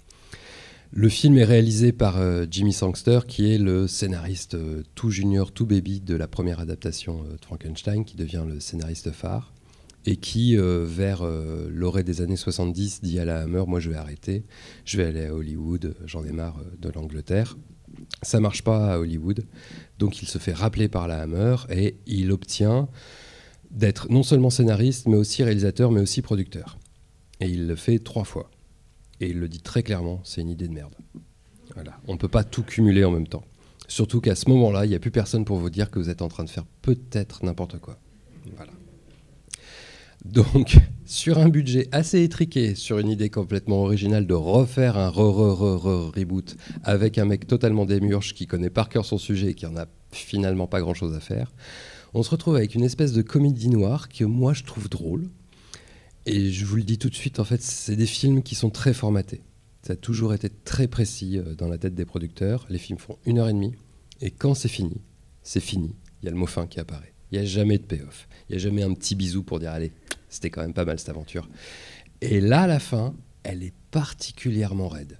[0.92, 5.52] Le film est réalisé par euh, Jimmy Sangster, qui est le scénariste euh, tout junior,
[5.52, 9.52] tout baby de la première adaptation euh, de Frankenstein, qui devient le scénariste phare
[10.06, 13.90] et qui, euh, vers euh, l'orée des années 70, dit à la Hammer, moi je
[13.90, 14.44] vais arrêter,
[14.86, 17.58] je vais aller à Hollywood, j'en ai marre euh, de l'Angleterre.
[18.22, 19.46] Ça marche pas à Hollywood,
[19.98, 22.88] donc il se fait rappeler par la Hammer et il obtient
[23.72, 26.78] d'être non seulement scénariste, mais aussi réalisateur, mais aussi producteur.
[27.40, 28.52] Et il le fait trois fois.
[29.22, 30.94] Et il le dit très clairement, c'est une idée de merde.
[32.08, 33.44] On ne peut pas tout cumuler en même temps.
[33.88, 36.22] Surtout qu'à ce moment-là, il n'y a plus personne pour vous dire que vous êtes
[36.22, 38.00] en train de faire peut-être n'importe quoi.
[38.56, 38.72] Voilà.
[40.26, 46.58] Donc, sur un budget assez étriqué, sur une idée complètement originale de refaire un re-re-re-reboot
[46.84, 49.86] avec un mec totalement démurge qui connaît par cœur son sujet et qui en a
[50.12, 51.52] finalement pas grand-chose à faire,
[52.14, 55.28] on se retrouve avec une espèce de comédie noire que moi je trouve drôle.
[56.26, 58.72] Et je vous le dis tout de suite, en fait, c'est des films qui sont
[58.72, 59.44] très formatés.
[59.84, 62.66] Ça a toujours été très précis euh, dans la tête des producteurs.
[62.70, 63.76] Les films font une heure et demie.
[64.22, 65.02] Et quand c'est fini,
[65.44, 65.94] c'est fini.
[66.22, 67.15] Il y a le mot fin qui apparaît.
[67.32, 68.28] Il n'y a jamais de payoff.
[68.50, 69.92] Il n'y a jamais un petit bisou pour dire allez,
[70.30, 71.50] c'était quand même pas mal cette aventure.
[72.22, 73.14] Et là, à la fin,
[73.44, 75.20] elle est particulièrement raide.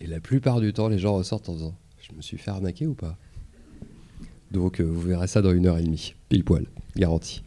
[0.00, 2.86] Et la plupart du temps, les gens ressortent en disant Je me suis fait arnaquer
[2.86, 3.16] ou pas?
[4.50, 6.66] Donc, euh, vous verrez ça dans une heure et demie, pile poil,
[6.96, 7.42] garanti.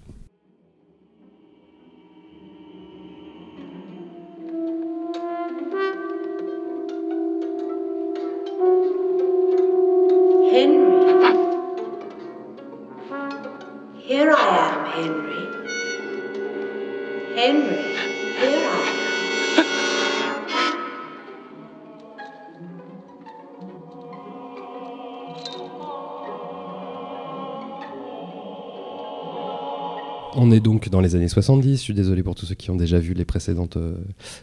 [30.91, 33.23] Dans les années 70, je suis désolé pour tous ceux qui ont déjà vu les
[33.23, 33.95] précédentes, euh,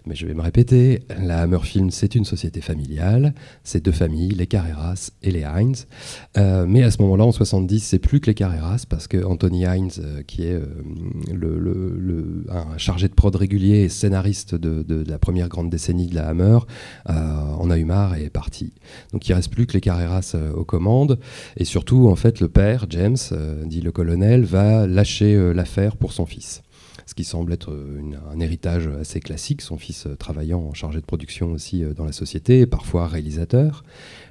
[0.07, 1.03] mais je vais me répéter.
[1.23, 3.35] La Hammer Film, c'est une société familiale,
[3.65, 5.77] c'est deux familles, les Carreras et les Hines.
[6.39, 9.65] Euh, mais à ce moment-là, en 70, c'est plus que les Carreras, parce que Anthony
[9.65, 10.59] Hines, euh, qui est
[11.33, 16.29] le, un chargé de prod régulier et scénariste de, la première grande décennie de la
[16.29, 16.61] Hammer,
[17.07, 18.73] en a eu marre et est parti.
[19.13, 21.19] Donc il reste plus que les Carreras aux commandes.
[21.59, 23.19] Et surtout, en fait, le père, James,
[23.67, 26.38] dit le colonel, va lâcher l'affaire pour son fils.
[26.41, 31.01] Ce qui semble être euh, un héritage assez classique, son fils euh, travaillant en chargé
[31.01, 33.83] de production aussi euh, dans la société, parfois réalisateur.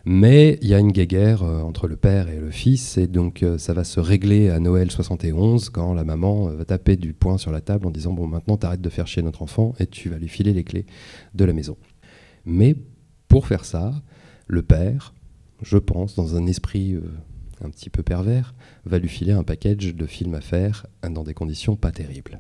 [0.06, 3.74] Mais il y a une guéguerre entre le père et le fils, et donc ça
[3.74, 7.60] va se régler à Noël 71, quand la maman va taper du poing sur la
[7.60, 10.30] table en disant Bon, maintenant t'arrêtes de faire chier notre enfant, et tu vas lui
[10.30, 10.86] filer les clés
[11.34, 11.76] de la maison.
[12.46, 12.76] Mais
[13.28, 13.92] pour faire ça,
[14.48, 15.14] le père,
[15.62, 16.96] je pense, dans un esprit
[17.64, 18.54] un petit peu pervers,
[18.86, 22.40] va lui filer un package de films à faire dans des conditions pas terribles.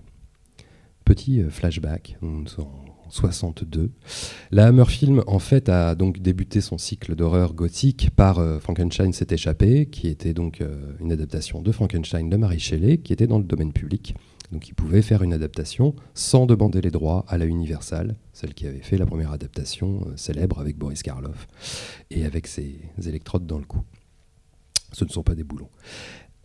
[1.07, 3.91] Petit euh, flashback, on est en 62.
[4.51, 9.13] La Hammer Film, en fait, a donc débuté son cycle d'horreur gothique par euh, Frankenstein
[9.13, 13.25] s'est échappé, qui était donc euh, une adaptation de Frankenstein de Mary Shelley, qui était
[13.25, 14.15] dans le domaine public.
[14.51, 18.67] Donc il pouvait faire une adaptation sans demander les droits à la Universal, celle qui
[18.67, 21.47] avait fait la première adaptation célèbre avec Boris Karloff
[22.11, 23.81] et avec ses électrodes dans le cou.
[24.93, 25.69] Ce ne sont pas des boulons.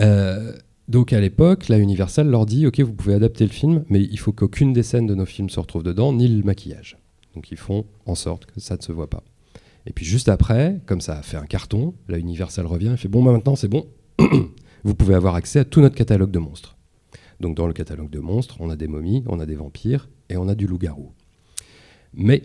[0.00, 0.52] Euh,
[0.88, 4.18] donc à l'époque, la Universal leur dit Ok, vous pouvez adapter le film, mais il
[4.18, 6.98] faut qu'aucune des scènes de nos films se retrouve dedans, ni le maquillage.
[7.34, 9.22] Donc ils font en sorte que ça ne se voit pas.
[9.86, 13.08] Et puis juste après, comme ça a fait un carton, la Universal revient et fait
[13.08, 13.86] Bon, bah maintenant c'est bon,
[14.84, 16.76] vous pouvez avoir accès à tout notre catalogue de monstres.
[17.40, 20.36] Donc dans le catalogue de monstres, on a des momies, on a des vampires et
[20.36, 21.12] on a du loup-garou.
[22.14, 22.42] Mais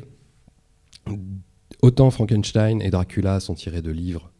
[1.82, 4.32] autant Frankenstein et Dracula sont tirés de livres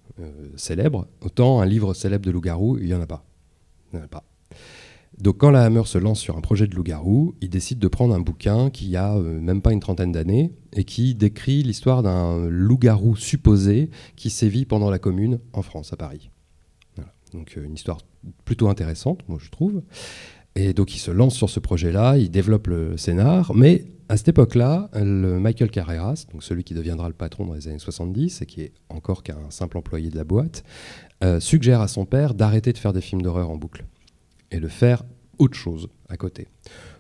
[0.56, 3.26] célèbres, autant un livre célèbre de loup-garou, il n'y en a pas.
[3.94, 4.24] N'y en a pas.
[5.18, 8.14] Donc quand la Hammer se lance sur un projet de loup-garou, il décide de prendre
[8.14, 12.48] un bouquin qui a euh, même pas une trentaine d'années et qui décrit l'histoire d'un
[12.48, 16.30] loup-garou supposé qui sévit pendant la commune en France, à Paris.
[16.96, 17.12] Voilà.
[17.34, 17.98] Donc euh, une histoire
[18.46, 19.82] plutôt intéressante, moi je trouve.
[20.56, 24.30] Et donc il se lance sur ce projet-là, il développe le scénar, mais à cette
[24.30, 28.62] époque-là, Michael Carreras, donc celui qui deviendra le patron dans les années 70 et qui
[28.62, 30.64] est encore qu'un simple employé de la boîte,
[31.24, 33.86] euh, suggère à son père d'arrêter de faire des films d'horreur en boucle
[34.52, 35.04] et de faire
[35.40, 36.48] autre chose à côté.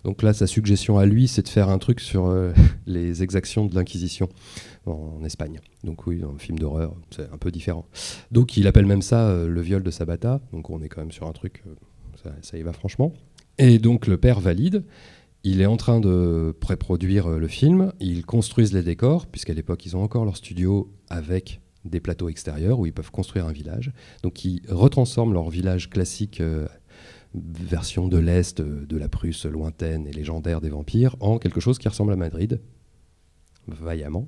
[0.03, 2.51] Donc là, sa suggestion à lui, c'est de faire un truc sur euh,
[2.85, 4.27] les exactions de l'Inquisition
[4.85, 5.59] en, Espagne.
[5.83, 7.85] Donc oui, un film d'horreur, c'est un peu différent.
[8.31, 10.41] Donc il appelle même ça euh, le viol de Sabata.
[10.51, 11.63] Donc on est quand même sur un truc,
[12.41, 13.13] ça y va franchement.
[13.57, 14.83] Et donc le père valide.
[15.49, 17.93] Il est en train de pré-produire euh, le film.
[18.01, 22.79] Ils construisent les décors, puisqu'à l'époque, ils ont encore leur studio avec des plateaux extérieurs
[22.79, 23.93] où ils peuvent construire un village.
[24.23, 26.67] Donc ils retransforment leur village classique, euh,
[27.33, 31.77] version de l'Est, euh, de la Prusse lointaine et légendaire des vampires, en quelque chose
[31.77, 32.59] qui ressemble à Madrid,
[33.69, 34.27] vaillamment.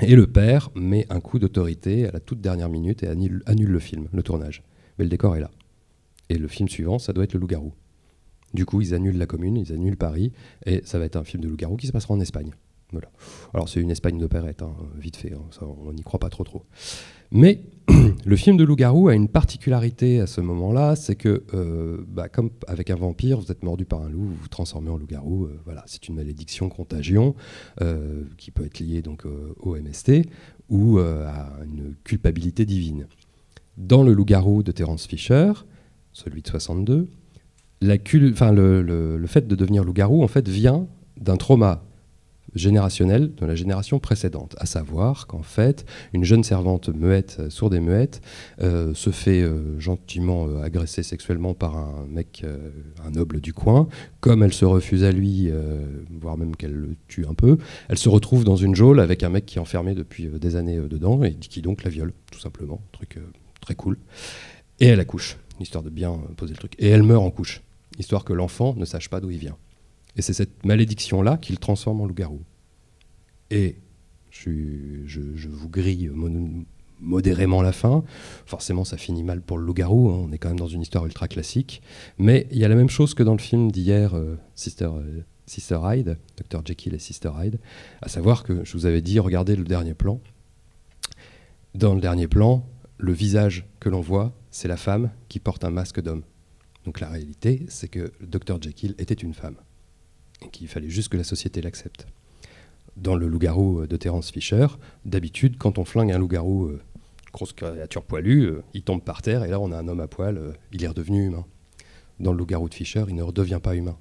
[0.00, 3.70] Et le père met un coup d'autorité à la toute dernière minute et annule, annule
[3.70, 4.64] le film, le tournage.
[4.98, 5.50] Mais le décor est là.
[6.28, 7.72] Et le film suivant, ça doit être le loup-garou.
[8.54, 10.32] Du coup, ils annulent la commune, ils annulent Paris,
[10.66, 12.50] et ça va être un film de loup-garou qui se passera en Espagne.
[12.92, 13.08] Voilà.
[13.54, 16.64] Alors c'est une Espagne d'opérette, hein, vite fait, hein, on n'y croit pas trop trop.
[17.30, 17.60] Mais
[18.24, 22.50] le film de loup-garou a une particularité à ce moment-là, c'est que, euh, bah, comme
[22.66, 25.44] avec un vampire, vous êtes mordu par un loup, vous vous transformez en loup-garou.
[25.44, 27.36] euh, voilà, c'est une malédiction, contagion,
[27.80, 29.24] euh, qui peut être liée donc
[29.60, 30.28] au MST
[30.68, 33.06] ou à une culpabilité divine.
[33.76, 35.52] Dans le loup-garou de Terence Fisher,
[36.12, 37.08] celui de 62,
[37.80, 41.84] le, fait de devenir loup-garou en fait vient d'un trauma
[42.54, 47.74] générationnel de la génération précédente, à savoir qu'en fait, une jeune servante muette, euh, sourde
[47.74, 48.22] et muette,
[48.60, 52.44] euh, se fait euh, gentiment euh, agresser sexuellement par un mec,
[53.04, 53.88] un noble du coin.
[54.20, 55.50] Comme elle se refuse à lui,
[56.20, 57.58] voire même qu'elle le tue un peu,
[57.88, 60.80] elle se retrouve dans une geôle avec un mec qui est enfermé depuis des années
[60.80, 62.80] dedans et qui donc la viole, tout simplement.
[62.92, 63.20] Truc euh,
[63.60, 63.98] très cool.
[64.80, 66.74] Et elle accouche, histoire de bien poser le truc.
[66.78, 67.62] Et elle meurt en couche,
[67.98, 69.56] histoire que l'enfant ne sache pas d'où il vient.
[70.16, 72.42] Et c'est cette malédiction-là qui le transforme en loup-garou.
[73.50, 73.76] Et
[74.30, 76.10] je, vous grille
[77.00, 78.04] modérément la fin.
[78.46, 80.10] Forcément, ça finit mal pour le loup-garou.
[80.10, 80.26] hein.
[80.28, 81.82] On est quand même dans une histoire ultra classique.
[82.18, 85.22] Mais il y a la même chose que dans le film d'hier, euh, Sister, euh,
[85.46, 86.60] Sister Hyde, Dr.
[86.64, 87.58] Jekyll et Sister Hyde.
[88.02, 90.20] À savoir que je vous avais dit, regardez le dernier plan.
[91.74, 92.66] Dans le dernier plan,
[92.98, 96.22] le visage que l'on voit, c'est la femme qui porte un masque d'homme.
[96.84, 98.60] Donc la réalité, c'est que le Dr.
[98.60, 99.56] Jekyll était une femme.
[100.42, 102.06] Et qu'il fallait juste que la société l'accepte.
[102.96, 104.66] Dans le loup-garou de Terence Fisher,
[105.04, 106.82] d'habitude, quand on flingue un loup-garou, euh,
[107.32, 110.08] grosse créature poilue, euh, il tombe par terre et là on a un homme à
[110.08, 111.46] poil, euh, il est redevenu humain.
[112.18, 113.96] dans le loup-garou de Fisher, il ne redevient pas humain.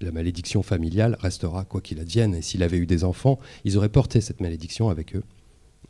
[0.00, 2.34] La malédiction familiale restera quoi qu'il advienne.
[2.34, 5.24] Et s'il avait eu des enfants, ils auraient porté cette malédiction avec eux.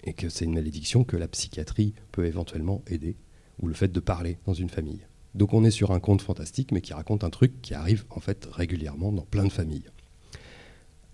[0.04, 3.16] Et que c'est une malédiction que la psychiatrie peut éventuellement aider,
[3.60, 5.04] ou le fait de parler dans une famille.
[5.36, 8.20] Donc on est sur un conte fantastique, mais qui raconte un truc qui arrive en
[8.20, 9.90] fait régulièrement dans plein de familles.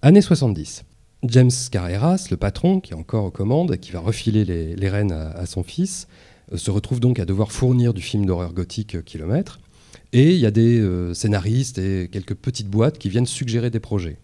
[0.00, 0.84] Années 70.
[1.24, 5.46] James Carreras, le patron, qui est encore aux commandes, qui va refiler les, rênes à,
[5.46, 6.08] son fils,
[6.52, 9.60] euh, se retrouve donc à devoir fournir du film d'horreur gothique euh, kilomètre.
[10.12, 13.78] Et il y a des euh, scénaristes et quelques petites boîtes qui viennent suggérer des
[13.78, 14.18] projets.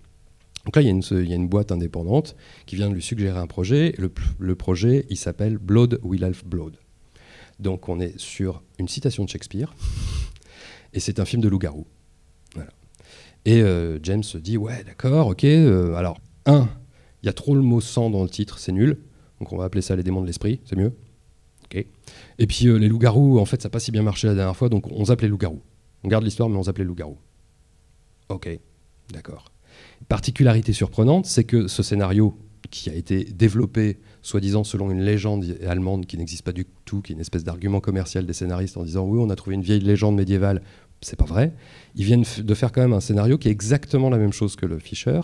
[0.65, 2.37] Donc là, il y, a une, boîte indépendante
[2.67, 3.95] qui vient de lui suggérer un projet.
[3.97, 6.77] Le, le projet, il s'appelle Blood Will Have Blood.
[7.59, 9.75] Donc on est sur une citation de Shakespeare,
[10.93, 11.87] et c'est un film de loup-garou.
[13.45, 15.45] Et euh, James se dit, ouais, d'accord, ok.
[15.45, 16.69] euh, alors, un,
[17.23, 18.99] il y a trop le mot sang dans le titre, c'est nul.
[19.41, 20.93] Donc on va appeler ça les démons de l'esprit, c'est mieux.
[21.65, 21.87] Ok.
[22.39, 24.57] Et puis euh, les loups-garous, en fait, ça n'a pas si bien marché la dernière
[24.57, 25.63] fois, donc on zappe les loups-garous.
[26.05, 27.19] On garde l'histoire, mais on zappe les loups-garous.
[28.29, 28.51] Ok,
[29.13, 29.51] d'accord.
[30.09, 32.37] Particularité surprenante, c'est que ce scénario
[32.71, 33.99] qui a été développé,
[34.29, 37.81] soi-disant selon une légende allemande qui n'existe pas du tout, qui est une espèce d'argument
[37.81, 40.63] commercial des scénaristes en disant oui, on a trouvé une vieille légende médiévale,
[41.01, 41.53] c'est pas vrai.
[41.95, 44.67] Ils viennent de faire quand même un scénario qui est exactement la même chose que
[44.67, 45.21] le Fischer,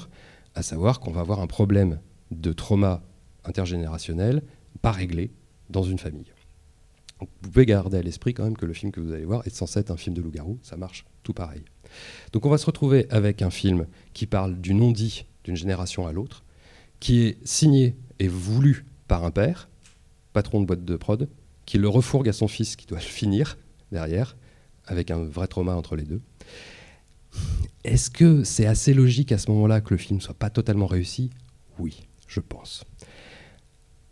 [0.54, 2.00] à savoir qu'on va avoir un problème
[2.30, 3.02] de trauma
[3.44, 4.42] intergénérationnel
[4.80, 5.30] pas réglé
[5.70, 6.32] dans une famille.
[7.20, 9.54] Vous pouvez garder à l'esprit quand même que le film que vous allez voir est
[9.54, 11.62] censé être un film de loup-garou, ça marche tout pareil.
[12.32, 16.12] Donc on va se retrouver avec un film qui parle du non-dit d'une génération à
[16.12, 16.42] l'autre,
[17.00, 19.68] qui est signé et voulu par un père,
[20.32, 21.28] patron de boîte de prod,
[21.66, 23.56] qui le refourgue à son fils qui doit le finir
[23.92, 24.36] derrière,
[24.86, 26.20] avec un vrai trauma entre les deux.
[27.84, 31.30] Est-ce que c'est assez logique à ce moment-là que le film soit pas totalement réussi?
[31.78, 32.84] Oui, je pense.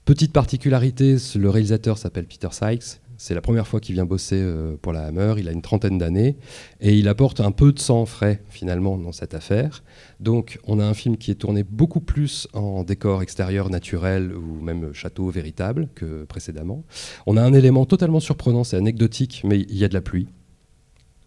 [0.05, 3.01] Petite particularité, le réalisateur s'appelle Peter Sykes.
[3.25, 5.35] C'est la première fois qu'il vient bosser euh, pour la Hammer.
[5.39, 6.37] Il a une trentaine d'années
[6.81, 9.85] et il apporte un peu de sang frais finalement dans cette affaire.
[10.19, 14.61] Donc on a un film qui est tourné beaucoup plus en décor extérieur naturel ou
[14.61, 16.83] même château véritable que précédemment.
[17.27, 20.27] On a un élément totalement surprenant, c'est anecdotique, mais il y a de la pluie.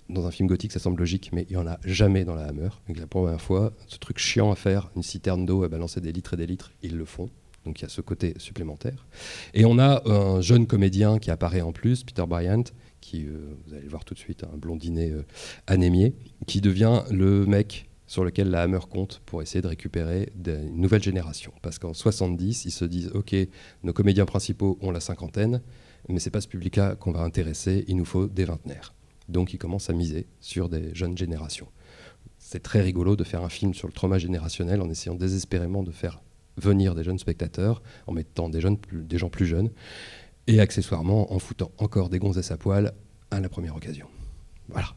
[0.10, 2.44] Dans un film gothique, ça semble logique, mais il n'y en a jamais dans la
[2.44, 2.72] Hammer.
[2.90, 6.12] Donc la première fois, ce truc chiant à faire, une citerne d'eau à balancer des
[6.12, 7.30] litres et des litres, ils le font.
[7.66, 9.08] Donc il y a ce côté supplémentaire.
[9.54, 12.64] Et on a un jeune comédien qui apparaît en plus, Peter Bryant,
[13.02, 15.24] qui, euh, vous allez le voir tout de suite, un blondinet euh,
[15.68, 16.16] anémié,
[16.48, 21.02] qui devient le mec sur lequel la Hammer compte pour essayer de récupérer une nouvelle
[21.02, 21.52] génération.
[21.62, 23.36] Parce qu'en 70, ils se disent, OK,
[23.84, 25.62] nos comédiens principaux ont la cinquantaine,
[26.08, 28.94] mais c'est pas ce public-là qu'on va intéresser, il nous faut des vingtenaires.
[29.28, 31.68] Donc ils commencent à miser sur des jeunes générations.
[32.38, 35.92] C'est très rigolo de faire un film sur le trauma générationnel en essayant désespérément de
[35.92, 36.22] faire
[36.58, 39.72] venir des jeunes spectateurs, en mettant des, jeunes, des gens plus jeunes,
[40.48, 42.94] et accessoirement en foutant encore des gonzesses à poil
[43.32, 44.08] à la première occasion.
[44.70, 44.90] Voilà.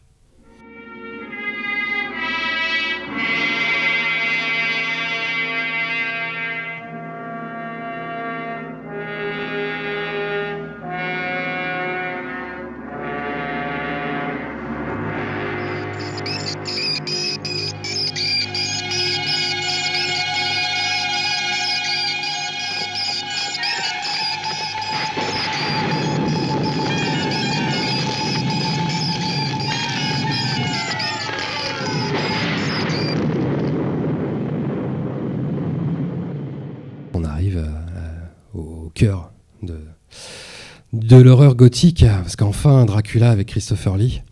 [41.08, 44.22] De l'horreur gothique, parce qu'enfin, Dracula avec Christopher Lee,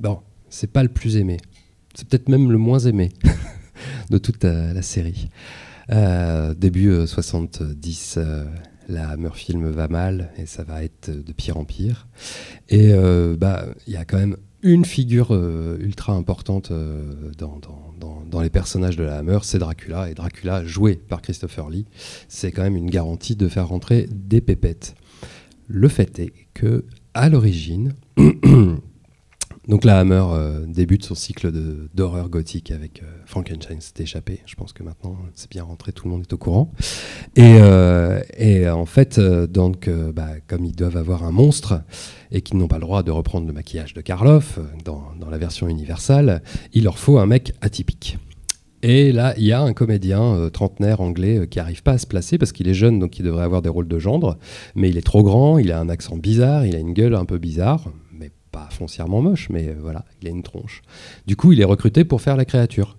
[0.00, 0.18] bon,
[0.50, 1.38] c'est pas le plus aimé.
[1.94, 3.10] C'est peut-être même le moins aimé
[4.10, 5.28] de toute euh, la série.
[5.90, 8.44] Euh, début euh, 70, euh,
[8.88, 12.06] la Hammer Film va mal et ça va être de pire en pire.
[12.68, 17.58] Et euh, bah, il y a quand même une figure euh, ultra importante euh, dans-
[18.30, 20.10] dans les personnages de la Hammer, c'est Dracula.
[20.10, 21.86] Et Dracula, joué par Christopher Lee,
[22.28, 24.94] c'est quand même une garantie de faire rentrer des pépettes.
[25.68, 27.94] Le fait est que, à l'origine,
[29.68, 31.52] donc la Hammer euh, débute son cycle
[31.92, 34.40] d'horreur gothique avec euh, Frankenstein s'est échappé.
[34.46, 36.72] Je pense que maintenant c'est bien rentré, tout le monde est au courant.
[37.36, 38.22] Et, euh,
[38.72, 41.82] en fait, donc, bah, comme ils doivent avoir un monstre
[42.30, 45.38] et qu'ils n'ont pas le droit de reprendre le maquillage de Karloff dans, dans la
[45.38, 46.42] version universelle,
[46.72, 48.16] il leur faut un mec atypique.
[48.82, 51.98] Et là, il y a un comédien euh, trentenaire anglais euh, qui n'arrive pas à
[51.98, 54.38] se placer parce qu'il est jeune, donc il devrait avoir des rôles de gendre,
[54.76, 57.24] mais il est trop grand, il a un accent bizarre, il a une gueule un
[57.24, 60.82] peu bizarre, mais pas foncièrement moche, mais euh, voilà, il a une tronche.
[61.26, 62.96] Du coup, il est recruté pour faire la créature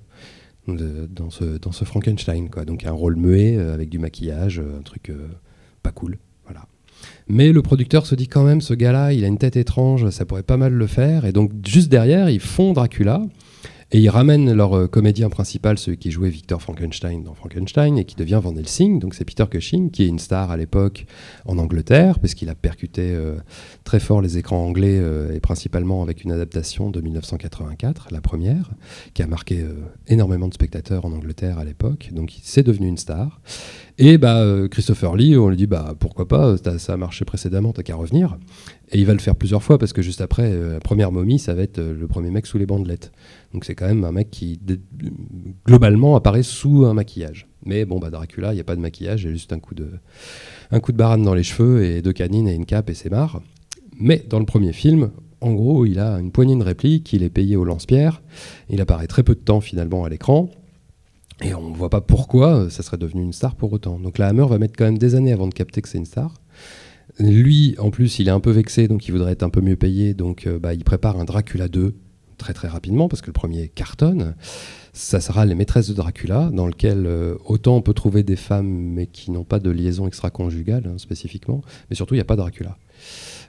[0.68, 2.64] dans, ce, dans ce Frankenstein, quoi.
[2.64, 5.12] Donc un rôle muet avec du maquillage, un truc
[5.82, 6.20] pas cool.
[7.28, 10.26] Mais le producteur se dit quand même, ce gars-là, il a une tête étrange, ça
[10.26, 11.26] pourrait pas mal le faire.
[11.26, 13.22] Et donc, juste derrière, ils font Dracula.
[13.92, 18.06] Et ils ramènent leur euh, comédien principal, celui qui jouait Victor Frankenstein dans Frankenstein et
[18.06, 19.00] qui devient Van Helsing.
[19.00, 21.08] Donc c'est Peter Cushing, qui est une star à l'époque
[21.46, 23.38] en Angleterre, parce qu'il a percuté euh,
[23.84, 28.70] très fort les écrans anglais euh, et principalement avec une adaptation de 1984, la première,
[29.16, 29.66] qui a marqué
[30.08, 32.10] énormément de spectateurs en Angleterre à l'époque.
[32.12, 33.42] Donc c'est devenu une star.
[34.02, 37.84] Et bah, Christopher Lee, on lui dit bah, pourquoi pas, ça a marché précédemment, t'as
[37.84, 38.38] qu'à revenir.
[38.94, 41.54] Et il va le faire plusieurs fois parce que juste après, la première momie, ça
[41.54, 43.12] va être le premier mec sous les bandelettes.
[43.54, 44.58] Donc c'est quand même un mec qui,
[45.68, 47.50] globalement, apparaît sous un maquillage.
[47.66, 49.60] Mais bon, bah Dracula, il n'y a pas de maquillage, il y a juste un
[49.60, 49.90] coup de,
[50.72, 53.10] un coup de barane dans les cheveux et deux canines et une cape et c'est
[53.10, 53.42] marre.
[54.00, 57.30] Mais dans le premier film, en gros, il a une poignée de répliques, il est
[57.30, 58.22] payé au lance-pierre,
[58.70, 60.50] il apparaît très peu de temps finalement à l'écran,
[61.42, 64.00] et on ne voit pas pourquoi ça serait devenu une star pour autant.
[64.00, 66.06] Donc la Hammer va mettre quand même des années avant de capter que c'est une
[66.06, 66.34] star.
[67.18, 69.76] Lui, en plus, il est un peu vexé, donc il voudrait être un peu mieux
[69.76, 71.96] payé, donc euh, bah, il prépare un Dracula 2
[72.38, 74.36] très très rapidement, parce que le premier cartonne.
[74.94, 78.68] Ça sera Les Maîtresses de Dracula, dans lequel euh, autant on peut trouver des femmes,
[78.68, 82.36] mais qui n'ont pas de liaison extra-conjugale hein, spécifiquement, mais surtout il n'y a pas
[82.36, 82.78] Dracula.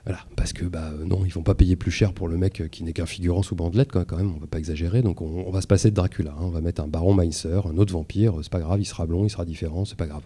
[0.05, 2.83] Voilà, parce que bah, non, ils vont pas payer plus cher pour le mec qui
[2.83, 5.67] n'est qu'un figurant sous bandelette, quand même, on va pas exagérer, donc on, va se
[5.67, 6.31] passer de Dracula.
[6.31, 6.43] Hein.
[6.45, 9.25] on va mettre un baron Meiser, un autre vampire, c'est pas grave, il sera blond,
[9.25, 10.23] il sera différent, c'est pas grave.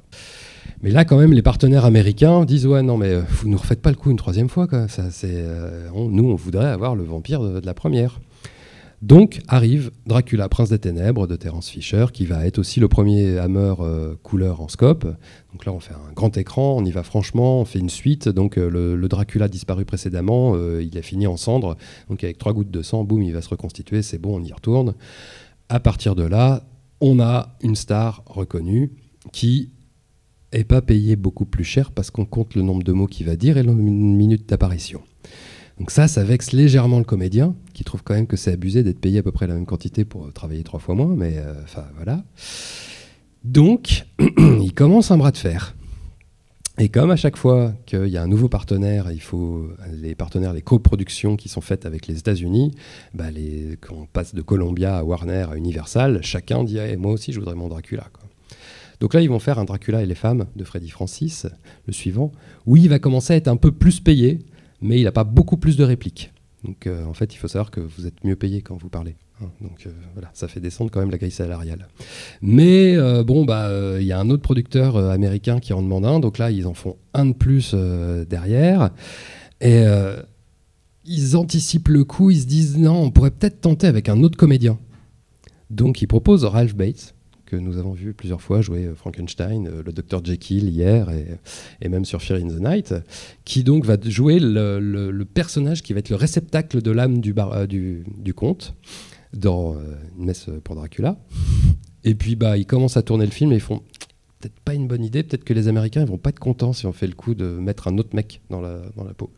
[0.82, 3.82] Mais là, quand même, les partenaires américains disent Ouais, non, mais euh, vous ne refaites
[3.82, 4.68] pas le coup une troisième fois.
[4.68, 4.88] Quoi.
[4.88, 8.20] Ça, euh, nous, on voudrait avoir le vampire de la première.
[9.06, 13.38] Donc arrive Dracula, Prince des Ténèbres de Terence Fisher, qui va être aussi le premier
[13.38, 15.06] Hammer euh, couleur en scope.
[15.54, 18.30] Donc là, on fait un grand écran, on y va franchement, on fait une suite.
[18.30, 21.78] Donc euh, le, Dracula disparu précédemment, euh, il a fini en cendres.
[22.10, 24.52] Donc avec trois gouttes de sang, boum, il va se reconstituer, c'est bon, on y
[24.52, 24.96] retourne.
[25.70, 26.64] À partir de là,
[27.00, 28.92] on a une star reconnue
[29.32, 29.70] qui
[30.52, 33.36] est pas payée beaucoup plus cher parce qu'on compte le nombre de mots qu'il va
[33.36, 35.04] dire et le minute d'apparition.
[35.80, 39.00] Donc ça, ça vexe légèrement le comédien, qui trouve quand même que c'est abusé d'être
[39.00, 41.86] payé à peu près la même quantité pour travailler trois fois moins, mais euh, enfin
[41.96, 42.24] voilà.
[43.44, 44.06] Donc,
[44.38, 45.76] il commence un bras de fer.
[46.78, 50.52] Et comme à chaque fois qu'il y a un nouveau partenaire, il faut les partenaires,
[50.52, 52.72] les coproductions qui sont faites avec les États-Unis,
[53.14, 53.26] bah
[54.12, 57.70] passe de Columbia à Warner à Universal, chacun dit eh, moi aussi je voudrais mon
[57.70, 58.10] Dracula.
[59.00, 61.48] Donc là, ils vont faire un Dracula et les femmes de Freddy Francis,
[61.86, 62.32] le suivant,
[62.66, 64.40] où il va commencer à être un peu plus payé,
[64.86, 66.32] mais il n'a pas beaucoup plus de répliques.
[66.64, 69.16] Donc euh, en fait, il faut savoir que vous êtes mieux payé quand vous parlez.
[69.42, 69.50] Hein.
[69.60, 71.88] donc euh, voilà, ça fait descendre quand même la grille salariale.
[72.42, 73.70] Mais euh, bon, bah
[74.00, 76.74] il y a un autre producteur américain qui en demande un, donc là ils en
[76.74, 78.92] font un de plus derrière.
[79.62, 79.84] Et
[81.06, 84.38] ils anticipent le coup, ils se disent non, on pourrait peut-être tenter avec un autre
[84.38, 84.78] comédien.
[85.70, 87.15] Donc ils proposent Ralph Bates,
[87.46, 91.10] que nous avons vu plusieurs fois jouer euh, Frankenstein, euh, le docteur Jekyll hier
[91.82, 92.94] et, même sur Fear in the Night,
[93.44, 97.68] qui donc va jouer le, personnage qui va être le réceptacle de l'âme du, euh,
[97.68, 98.76] du, conte
[99.34, 99.76] dans
[100.18, 101.18] Une messe pour Dracula.
[102.04, 103.82] Et puis bah, ils commencent à tourner le film et ils font
[104.40, 106.86] peut-être pas une bonne idée, peut-être que les Américains ils vont pas être contents si
[106.86, 109.32] on fait le coup de mettre un autre mec dans la, dans la peau.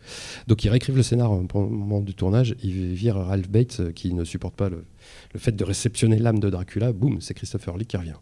[0.47, 4.23] Donc ils réécrivent le scénar au moment du tournage, ils virent Ralph Bates qui ne
[4.23, 4.83] supporte pas le,
[5.33, 8.15] le fait de réceptionner l'âme de Dracula, boum, c'est Christopher Lee qui revient.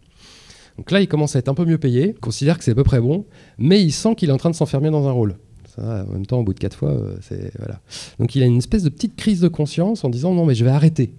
[0.78, 2.84] Donc là, il commence à être un peu mieux payé, considère que c'est à peu
[2.84, 3.26] près bon,
[3.58, 5.38] mais il sent qu'il est en train de s'enfermer dans un rôle.
[5.76, 7.82] Ça, en même temps, au bout de quatre fois, euh, c'est voilà.
[8.20, 10.64] Donc il a une espèce de petite crise de conscience en disant non mais je
[10.64, 11.14] vais arrêter.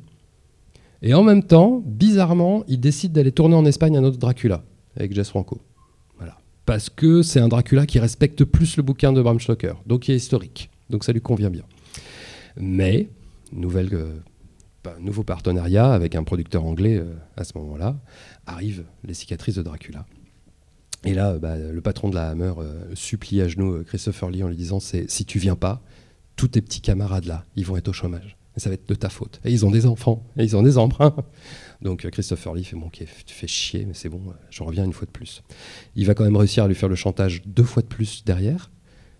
[1.03, 4.65] Et en même temps, bizarrement, il décide d'aller tourner en Espagne un autre Dracula
[4.97, 5.61] avec Jess Franco.
[6.17, 6.39] Voilà.
[6.65, 10.13] Parce que c'est un Dracula qui respecte plus le bouquin de Bram Stoker, donc qui
[10.13, 10.71] est historique.
[10.91, 11.65] Donc ça lui convient bien.
[12.57, 13.09] Mais,
[13.55, 14.13] euh,
[15.01, 17.97] nouveau partenariat avec un producteur anglais euh, à ce moment-là,
[18.47, 20.07] arrivent les cicatrices de Dracula.
[21.05, 24.49] Et là, bah, le patron de la Hammer euh, supplie à genoux Christopher Lee en
[24.49, 25.83] lui disant si tu viens pas,
[26.37, 28.37] tous tes petits camarades là, ils vont être au chômage.
[28.57, 29.41] Et ça va être de ta faute.
[29.45, 31.15] Et ils ont des enfants, et ils ont des emprunts.
[31.83, 35.07] Donc Christopher Lee fait bon, tu fais chier, mais c'est bon, je reviens une fois
[35.07, 35.43] de plus.
[35.95, 38.71] Il va quand même réussir à lui faire le chantage deux fois de plus derrière.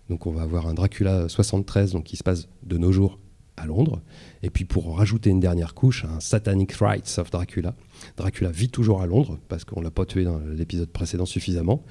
[0.09, 3.19] Donc on va avoir un Dracula 73, donc qui se passe de nos jours
[3.57, 4.01] à Londres.
[4.43, 7.75] Et puis pour rajouter une dernière couche, un Satanic Rites of Dracula.
[8.15, 11.83] Dracula vit toujours à Londres parce qu'on l'a pas tué dans l'épisode précédent suffisamment.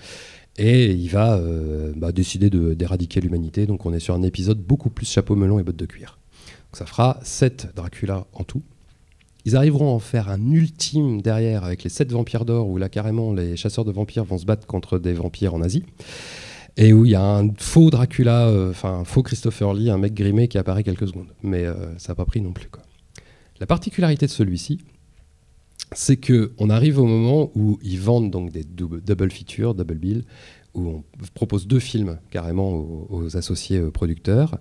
[0.59, 3.67] Et il va euh, bah, décider d'éradiquer l'humanité.
[3.67, 6.19] Donc on est sur un épisode beaucoup plus chapeau melon et bottes de cuir.
[6.47, 8.63] Donc ça fera 7 Dracula en tout.
[9.47, 12.89] Ils arriveront à en faire un ultime derrière avec les 7 vampires d'or où là
[12.89, 15.85] carrément les chasseurs de vampires vont se battre contre des vampires en Asie
[16.77, 19.99] et où il y a un faux Dracula, euh, enfin un faux Christopher Lee, un
[19.99, 21.29] mec grimé qui apparaît quelques secondes.
[21.43, 22.69] Mais euh, ça n'a pas pris non plus.
[22.69, 22.83] Quoi.
[23.61, 24.81] La particularité de celui-ci,
[25.93, 29.95] c'est que on arrive au moment où ils vendent donc des double, double features, double
[29.95, 30.25] bill,
[30.75, 32.73] où on propose deux films carrément
[33.09, 34.59] aux, associés producteurs.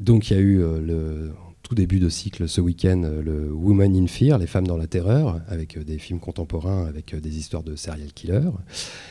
[0.00, 1.32] Donc il y a eu euh, le
[1.72, 4.86] tout début de cycle ce week-end euh, le Woman in Fear, les femmes dans la
[4.86, 8.50] terreur, avec euh, des films contemporains, avec euh, des histoires de serial killers.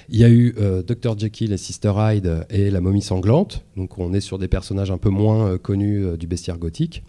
[0.09, 0.53] Il y a eu
[0.85, 3.65] Dr Jekyll et Sister Hyde et La momie sanglante.
[3.77, 7.01] Donc on est sur des personnages un peu moins connus du bestiaire gothique.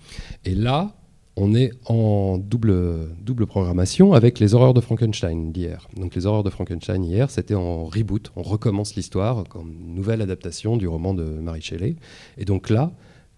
[0.46, 0.94] Et là,
[1.36, 5.88] on est en double, double programmation avec les horreurs de Frankenstein d'hier.
[5.96, 10.78] Donc les horreurs de Frankenstein hier, c'était en reboot, on recommence l'histoire comme nouvelle adaptation
[10.78, 11.96] du roman de Mary Shelley.
[12.38, 12.92] Et donc là,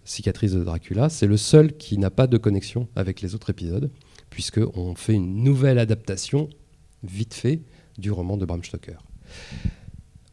[0.05, 3.91] Cicatrice de Dracula, c'est le seul qui n'a pas de connexion avec les autres épisodes,
[4.29, 6.47] puisqu'on fait une nouvelle adaptation,
[7.03, 7.61] vite fait,
[7.97, 9.03] du roman de Bram Stoker.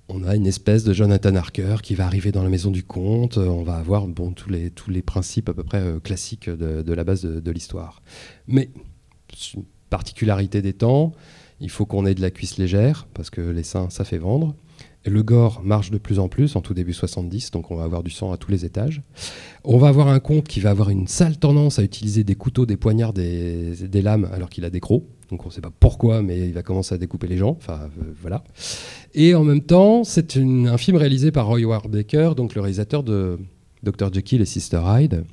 [0.08, 3.38] On a une espèce de Jonathan Harker qui va arriver dans la maison du comte.
[3.38, 6.50] euh, On va avoir bon, tous, les, tous les principes à peu près euh, classiques
[6.50, 8.02] de, la base de, de l'histoire.
[8.46, 8.70] Mais,
[9.88, 11.12] particularité des temps,
[11.60, 14.54] il faut qu'on ait de la cuisse légère, parce que les seins, ça fait vendre.
[15.04, 18.04] Le gore marche de plus en plus, en tout début 70, donc on va avoir
[18.04, 19.02] du sang à tous les étages.
[19.64, 22.66] On va avoir un comte qui va avoir une sale tendance à utiliser des couteaux,
[22.66, 25.04] des poignards, des, lames, alors qu'il a des crocs.
[25.30, 27.56] Donc on ne sait pas pourquoi, mais il va commencer à découper les gens.
[27.58, 28.44] Enfin, euh, voilà.
[29.14, 33.02] Et en même temps, c'est un film réalisé par Roy Ward Baker, donc le réalisateur
[33.02, 33.38] de
[33.82, 34.12] Dr.
[34.12, 35.24] Jekyll et Sister Hyde.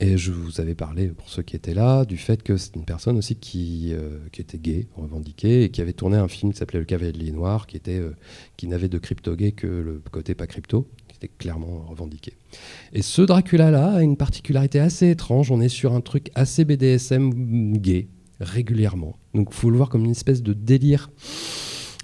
[0.00, 2.84] Et je vous avais parlé, pour ceux qui étaient là, du fait que c'est une
[2.84, 6.58] personne aussi qui, euh, qui était gay, revendiquée, et qui avait tourné un film qui
[6.58, 8.14] s'appelait Le Cavalier Noir, qui, était, euh,
[8.56, 12.34] qui n'avait de crypto-gay que le côté pas crypto, qui était clairement revendiqué.
[12.92, 15.50] Et ce Dracula-là a une particularité assez étrange.
[15.50, 18.06] On est sur un truc assez BDSM gay,
[18.38, 19.16] régulièrement.
[19.34, 21.10] Donc il faut le voir comme une espèce de délire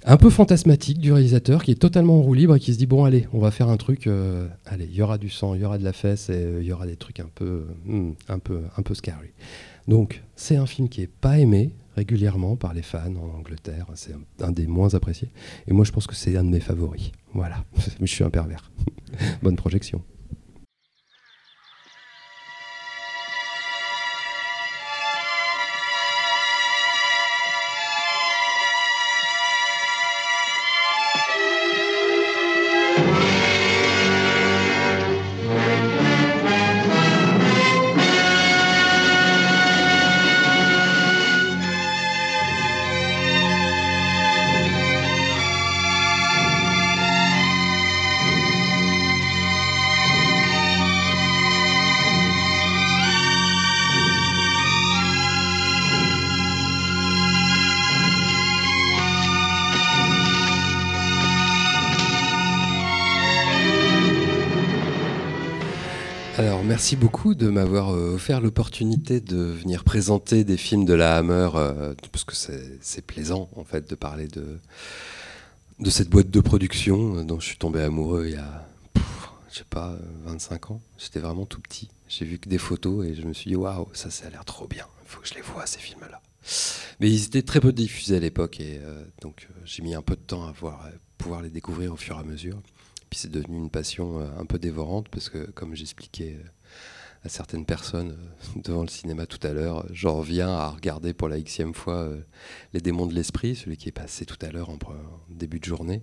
[0.07, 2.85] un peu fantasmatique du réalisateur qui est totalement en roue libre et qui se dit
[2.85, 5.61] bon allez on va faire un truc euh, allez il y aura du sang il
[5.61, 8.11] y aura de la fesse et euh, il y aura des trucs un peu hmm,
[8.29, 9.29] un peu un peu scary.
[9.87, 13.87] Donc c'est un film qui est pas aimé régulièrement par les fans en Angleterre.
[13.95, 15.29] C'est un, un des moins appréciés.
[15.67, 17.11] Et moi je pense que c'est un de mes favoris.
[17.33, 17.63] Voilà.
[17.99, 18.71] Je suis un pervers.
[19.43, 20.03] Bonne projection
[66.75, 71.51] merci beaucoup de m'avoir euh, offert l'opportunité de venir présenter des films de la Hammer,
[71.55, 74.59] euh, parce que c'est plaisant, en fait, de parler de,
[75.79, 78.67] de cette boîte de production euh, dont je suis tombé amoureux il y a,
[79.49, 80.81] je sais pas, euh, 25 ans.
[80.97, 81.89] J'étais vraiment tout petit.
[82.09, 84.43] J'ai vu que des photos et je me suis dit, waouh, ça, ça a l'air
[84.43, 84.85] trop bien.
[85.05, 86.21] Il faut que je les vois, ces films-là.
[86.99, 88.81] Mais ils étaient très peu diffusés à l'époque, et
[89.21, 92.17] donc j'ai mis un peu de temps à voir, à pouvoir les découvrir au fur
[92.17, 92.61] et à mesure.
[93.09, 96.37] Puis c'est devenu une passion un peu dévorante parce que, comme j'expliquais
[97.29, 101.39] certaines personnes euh, devant le cinéma tout à l'heure, j'en reviens à regarder pour la
[101.39, 102.21] xème fois euh,
[102.73, 104.77] Les démons de l'esprit, celui qui est passé tout à l'heure en,
[105.29, 106.01] début de journée,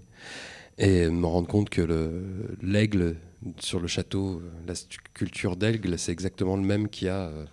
[0.79, 3.17] et me rendre compte que le- l'aigle
[3.59, 7.45] sur le château, euh, la sculpture d'aigle, c'est exactement le même qu'il y a euh,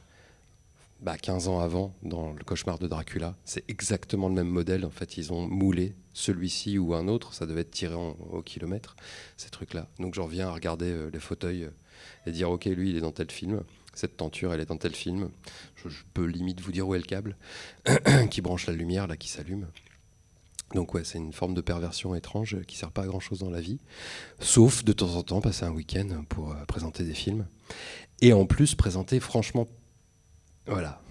[1.01, 3.35] bah, 15 ans avant dans le cauchemar de Dracula.
[3.45, 4.85] C'est exactement le même modèle.
[4.85, 7.33] En fait, ils ont moulé celui-ci ou un autre.
[7.33, 8.95] Ça devait être tiré au kilomètre,
[9.37, 9.87] ces trucs-là.
[9.99, 11.69] Donc j'en reviens à regarder les fauteuils
[12.31, 13.61] dire ok, lui, il est dans tel film.
[13.93, 15.29] Cette tenture, elle est dans tel film.
[15.75, 17.35] Je, je peux limite vous dire où est le câble
[18.31, 19.67] qui branche la lumière, là, qui s'allume.
[20.75, 23.49] Donc ouais, c'est une forme de perversion étrange qui sert pas à grand chose dans
[23.49, 23.79] la vie,
[24.39, 27.47] sauf de temps en temps passer un week-end pour euh, présenter des films.
[28.21, 29.67] Et en plus présenter franchement
[30.67, 31.01] voilà,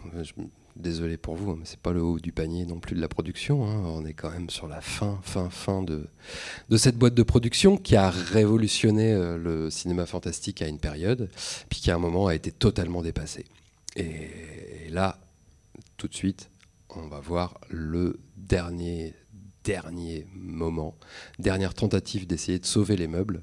[0.78, 3.08] désolé pour vous, hein, mais c'est pas le haut du panier non plus de la
[3.08, 3.66] production.
[3.66, 3.82] hein.
[3.84, 6.08] On est quand même sur la fin, fin, fin de,
[6.76, 11.28] cette boîte de production qui a révolutionné euh, le cinéma fantastique à une période,
[11.68, 13.44] puis qui à un moment a été totalement dépassé.
[13.96, 15.18] Et, là,
[15.96, 16.48] tout de suite,
[16.90, 19.14] on va voir le dernier,
[19.64, 20.94] dernier moment,
[21.38, 23.42] dernière tentative d'essayer de sauver les meubles.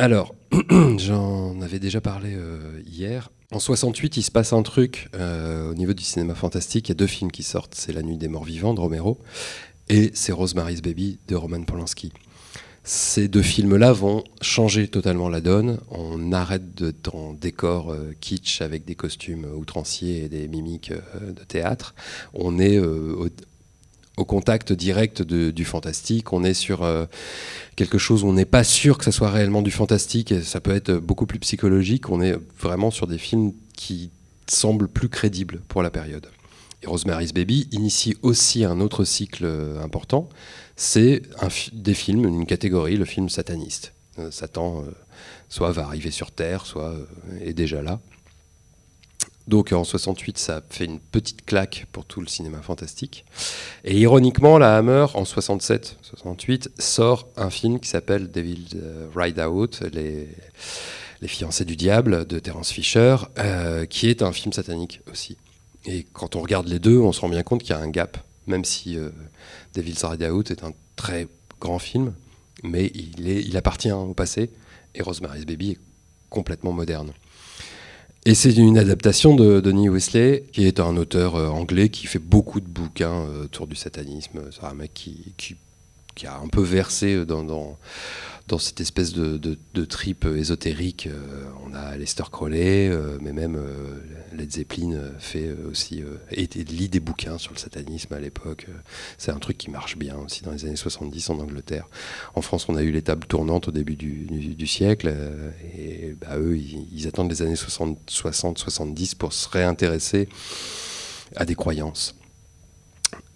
[0.00, 0.36] Alors,
[0.98, 3.30] j'en avais déjà parlé euh, hier.
[3.50, 6.88] En 68, il se passe un truc euh, au niveau du cinéma fantastique.
[6.88, 7.74] Il y a deux films qui sortent.
[7.74, 9.18] C'est La Nuit des Morts Vivants de Romero
[9.88, 12.12] et c'est Rosemary's Baby de Roman Polanski.
[12.84, 15.80] Ces deux films-là vont changer totalement la donne.
[15.90, 21.42] On arrête d'être en décor euh, kitsch avec des costumes outranciers et des mimiques de
[21.42, 21.96] théâtre.
[22.34, 22.80] On est
[24.18, 26.32] au contact direct du fantastique.
[26.32, 27.06] On est sur euh,
[27.76, 30.74] quelque chose où on n'est pas sûr que ça soit réellement du fantastique, ça peut
[30.74, 32.10] être beaucoup plus psychologique.
[32.10, 34.10] On est vraiment sur des films qui
[34.48, 36.26] semblent plus crédibles pour la période.
[36.82, 40.28] Et Rosemary's Baby initie aussi un autre cycle euh, important,
[40.76, 41.22] c'est
[41.72, 43.92] des films, une catégorie, le film sataniste.
[44.18, 44.84] Euh, Satan
[45.48, 46.94] soit va arriver sur Terre, soit
[47.40, 48.00] est déjà là.
[49.48, 53.24] Donc en 68, ça fait une petite claque pour tout le cinéma fantastique.
[53.82, 59.80] Et ironiquement, la Hammer, en 67-68, sort un film qui s'appelle Devil's euh, Ride Out,
[59.94, 60.28] les,
[61.22, 65.38] les fiancés du diable de Terence Fisher, euh, qui est un film satanique aussi.
[65.86, 67.88] Et quand on regarde les deux, on se rend bien compte qu'il y a un
[67.88, 69.08] gap, même si euh,
[69.72, 71.26] Devil's Ride Out est un très
[71.58, 72.12] grand film,
[72.62, 74.50] mais il, est, il appartient au passé,
[74.94, 75.78] et Rosemary's Baby est
[76.28, 77.12] complètement moderne.
[78.24, 82.18] Et c'est une adaptation de Denis Wesley, qui est un auteur euh, anglais qui fait
[82.18, 84.40] beaucoup de bouquins euh, autour du satanisme.
[84.50, 85.56] C'est un mec qui,
[86.26, 87.78] a un peu versé dans, dans,
[88.48, 91.06] dans cette espèce de, de, de trip ésotérique.
[91.06, 93.98] Euh, on a Lester Crowley, euh, mais même euh,
[94.32, 98.66] Led Zeppelin fait aussi et, lit des bouquins sur le satanisme à l'époque.
[99.18, 101.88] C'est un truc qui marche bien aussi dans les années 70 en Angleterre.
[102.34, 105.12] En France, on a eu les tables tournantes au début du, siècle,
[105.76, 110.28] et bah, eux, ils, ils attendent les années 60-70 pour se réintéresser
[111.36, 112.17] à des croyances.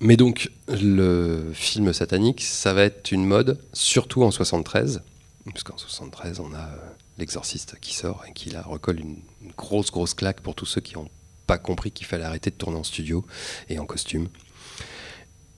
[0.02, 5.00] Mais donc, le film satanique, ça va être une mode, surtout en 73,
[5.44, 6.76] parce qu'en 73, on a euh,
[7.18, 9.18] l'exorciste qui sort et qui là recolle une,
[9.56, 11.08] grosse, grosse claque pour tous ceux qui n'ont
[11.46, 13.24] pas compris qu'il fallait arrêter de tourner en studio
[13.68, 14.26] et en costume.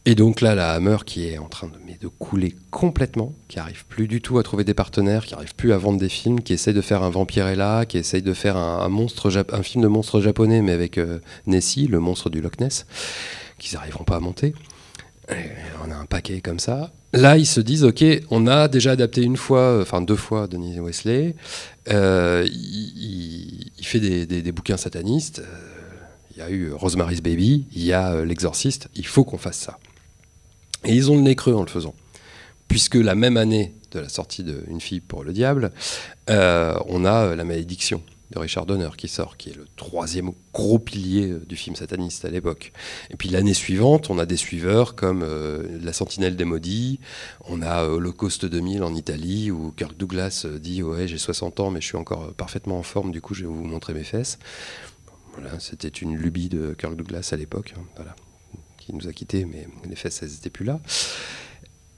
[0.04, 4.08] Et donc là, la Hammer qui est en train de, couler complètement, qui arrive plus
[4.08, 6.74] du tout à trouver des partenaires, qui arrive plus à vendre des films, qui essaye
[6.74, 10.98] de faire un Vampirella, qui essaye de faire un film de monstre japonais, mais avec
[10.98, 12.84] euh, Nessie, le monstre du Loch Ness,
[13.64, 14.54] qu'ils n'arriveront pas à monter.
[15.82, 16.92] On a un paquet comme ça.
[17.14, 20.46] Là, ils se disent, ok, on a déjà adapté une fois, euh, enfin deux fois,
[20.46, 21.34] Denis Wesley.
[21.88, 25.38] Euh, il, fait des, bouquins satanistes.
[25.38, 25.44] Euh,
[26.32, 28.88] Il y a eu Rosemary's Baby, il y a L'Exorciste.
[28.96, 29.78] Il faut qu'on fasse ça.
[30.84, 31.94] Et ils ont le nez creux en le faisant.
[32.68, 35.70] Puisque la même année de la sortie de Une fille pour le diable,
[36.28, 41.30] on a La malédiction de Richard Donner qui sort, qui est le troisième gros pilier
[41.30, 42.72] euh, du film sataniste à l'époque.
[43.10, 47.00] Et puis l'année suivante, on a des suiveurs comme euh, La Sentinelle des Maudits,
[47.48, 51.70] on a euh, Holocauste 2000 en Italie, où Kirk Douglas dit Ouais, j'ai 60 ans,
[51.70, 54.38] mais je suis encore parfaitement en forme, du coup, je vais vous montrer mes fesses.
[55.34, 57.74] Voilà, c'était une lubie de Kirk Douglas à l'époque.
[57.76, 58.14] hein, voilà
[58.84, 60.80] qui nous a quittés, mais les fesses, elles n'étaient plus là.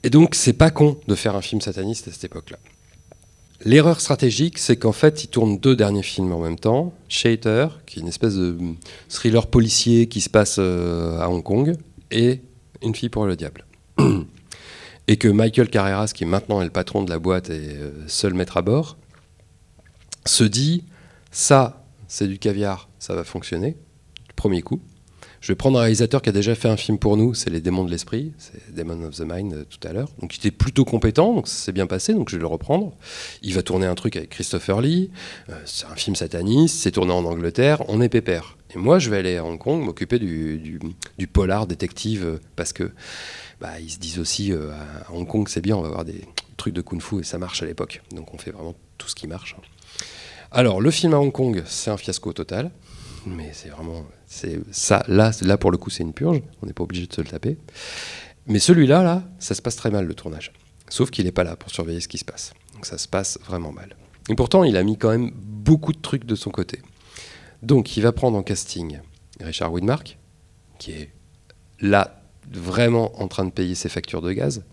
[0.03, 2.59] Et donc, c'est pas con de faire un film sataniste à cette époque-là.
[3.65, 6.93] L'erreur stratégique, c'est qu'en fait, il tourne deux derniers films en même temps.
[7.09, 8.55] Shater, qui est une espèce de
[9.09, 11.75] thriller policier qui se passe euh, à Hong Kong,
[12.11, 12.41] et
[12.83, 13.65] Une fille pour le diable.
[15.07, 18.35] et que Michael Carreras, qui maintenant est le patron de la boîte et euh, seul
[18.35, 18.97] maître à bord,
[20.25, 20.83] se dit
[21.31, 23.71] ça, c'est du caviar, ça va fonctionner,
[24.27, 24.79] du premier coup.
[25.47, 27.61] Je vais prendre un réalisateur qui a déjà fait un film pour nous, c'est Les
[27.61, 30.09] Démons de l'Esprit, c'est Demon of the Mind euh, tout à l'heure.
[30.19, 32.91] Donc il était plutôt compétent, donc ça s'est bien passé, donc je vais le reprendre.
[33.43, 35.09] Il va tourner un truc avec Christopher Lee,
[35.47, 38.57] euh, c'est un film sataniste, c'est tourné en Angleterre, on est pépère.
[38.75, 40.81] Et moi je vais aller à Hong Kong m'occuper du,
[41.17, 42.91] du- polar détective, euh, parce que
[43.61, 46.25] bah, ils se disent aussi à Hong Kong c'est bien, on va avoir des
[46.57, 48.01] trucs de kung-fu et ça marche à l'époque.
[48.11, 49.55] Donc on fait vraiment tout ce qui marche.
[50.51, 52.69] Alors le film à Hong Kong, c'est un fiasco total
[53.25, 56.41] mais c'est vraiment c'est ça là là pour le coup c'est une purge.
[56.61, 57.57] On n'est pas obligé de se le taper.
[58.45, 60.51] Mais celui-là là ça se passe très mal le tournage.
[60.89, 62.53] Sauf qu'il n'est pas là pour surveiller ce qui se passe.
[62.73, 63.95] Donc ça se passe vraiment mal.
[64.29, 66.81] Et pourtant il a mis quand même beaucoup de trucs de son côté.
[67.63, 68.99] Donc il va prendre en casting
[69.39, 70.17] Richard Widmark
[70.77, 71.09] qui est
[71.79, 72.21] là
[72.51, 74.63] vraiment en train de payer ses factures de gaz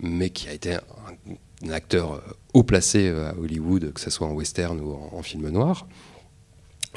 [0.00, 2.20] mais qui a été un, acteur euh,
[2.54, 5.86] haut placé euh, à Hollywood que ce soit en western ou en film noir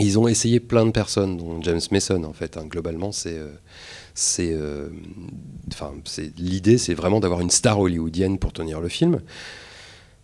[0.01, 2.57] ils ont essayé plein de personnes, dont James Mason en fait.
[2.57, 2.65] hein.
[2.65, 3.51] Globalement, euh,
[4.39, 4.89] euh,
[6.05, 9.21] c'est l'idée, c'est vraiment d'avoir une star hollywoodienne pour tenir le film.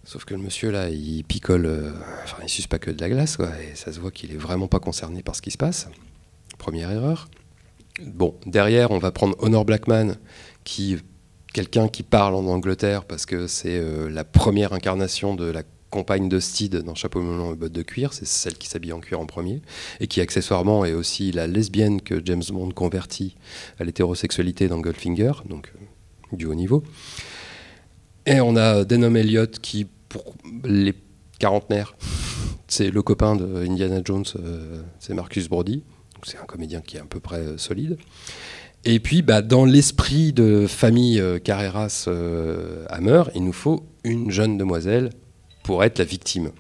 [0.04, 1.92] Sauf que le monsieur là, il picole, euh,
[2.24, 4.38] enfin, il suce pas que de la glace, quoi, et ça se voit qu'il est
[4.38, 5.90] vraiment pas concerné par ce qui se passe.
[6.58, 7.28] Première erreur.
[8.04, 10.14] Bon, derrière, on va prendre Honor Blackman,
[10.64, 10.98] qui
[11.54, 16.40] quelqu'un qui parle en Angleterre parce que c'est la première incarnation de la compagne de
[16.40, 19.26] Steed dans Chapeau melon et bottes de cuir, c'est celle qui s'habille en cuir en
[19.26, 19.62] premier,
[20.00, 23.36] et qui accessoirement est aussi la lesbienne que James Bond convertit
[23.80, 26.84] à l'hétérosexualité dans Goldfinger, donc euh, du haut niveau.
[28.26, 30.36] Et on a Denham Elliott qui, pour
[30.66, 30.94] les
[31.40, 31.96] quarantenaires,
[32.68, 35.84] c'est le copain de Indiana Jones, euh, c'est Marcus Brody,
[36.24, 37.98] c'est un comédien qui est à peu près euh, solide.
[38.86, 44.32] Et puis, bah, dans l'esprit de famille euh, Carreras euh, Hammer, il nous faut une
[44.32, 45.10] jeune demoiselle
[45.68, 46.54] pour être la victime.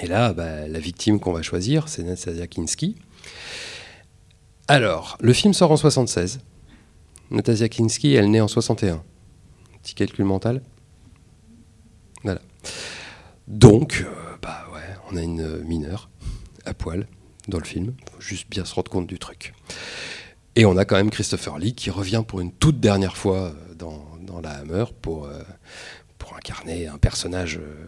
[0.00, 2.94] Et là, bah, la victime qu'on va choisir, c'est Nastasia Kinski.
[4.68, 6.38] Alors, le film sort en 76.
[7.32, 9.02] Nastasia Kinski, elle naît en 61.
[9.82, 10.62] Petit calcul mental.
[12.22, 12.40] Voilà.
[13.48, 16.08] Donc, euh, bah ouais, on a une mineure
[16.64, 17.08] à poil
[17.48, 17.94] dans le film.
[18.12, 19.54] Faut juste bien se rendre compte du truc.
[20.54, 23.74] Et on a quand même Christopher Lee qui revient pour une toute dernière fois euh,
[23.74, 25.42] dans, la Hammer pour, euh,
[26.24, 27.86] pour incarner un personnage euh,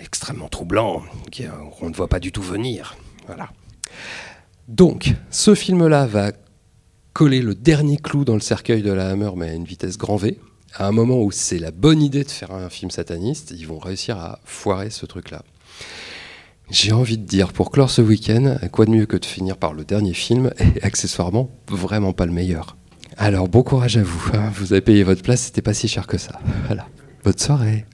[0.00, 1.02] extrêmement troublant
[1.40, 1.48] euh,
[1.78, 2.96] qu'on ne voit pas du tout venir.
[3.26, 3.50] Voilà.
[4.68, 6.30] Donc, ce film-là va
[7.14, 10.16] coller le dernier clou dans le cercueil de la Hammer, mais à une vitesse grand
[10.16, 10.38] V.
[10.74, 13.80] À un moment où c'est la bonne idée de faire un film sataniste, ils vont
[13.80, 15.42] réussir à foirer ce truc-là.
[16.70, 19.72] J'ai envie de dire, pour clore ce week-end, quoi de mieux que de finir par
[19.72, 22.76] le dernier film, et accessoirement, vraiment pas le meilleur.
[23.16, 24.30] Alors, bon courage à vous.
[24.34, 24.52] hein.
[24.54, 26.38] Vous avez payé votre place, c'était pas si cher que ça.
[26.66, 26.86] Voilà.
[27.28, 27.84] Bonne soirée.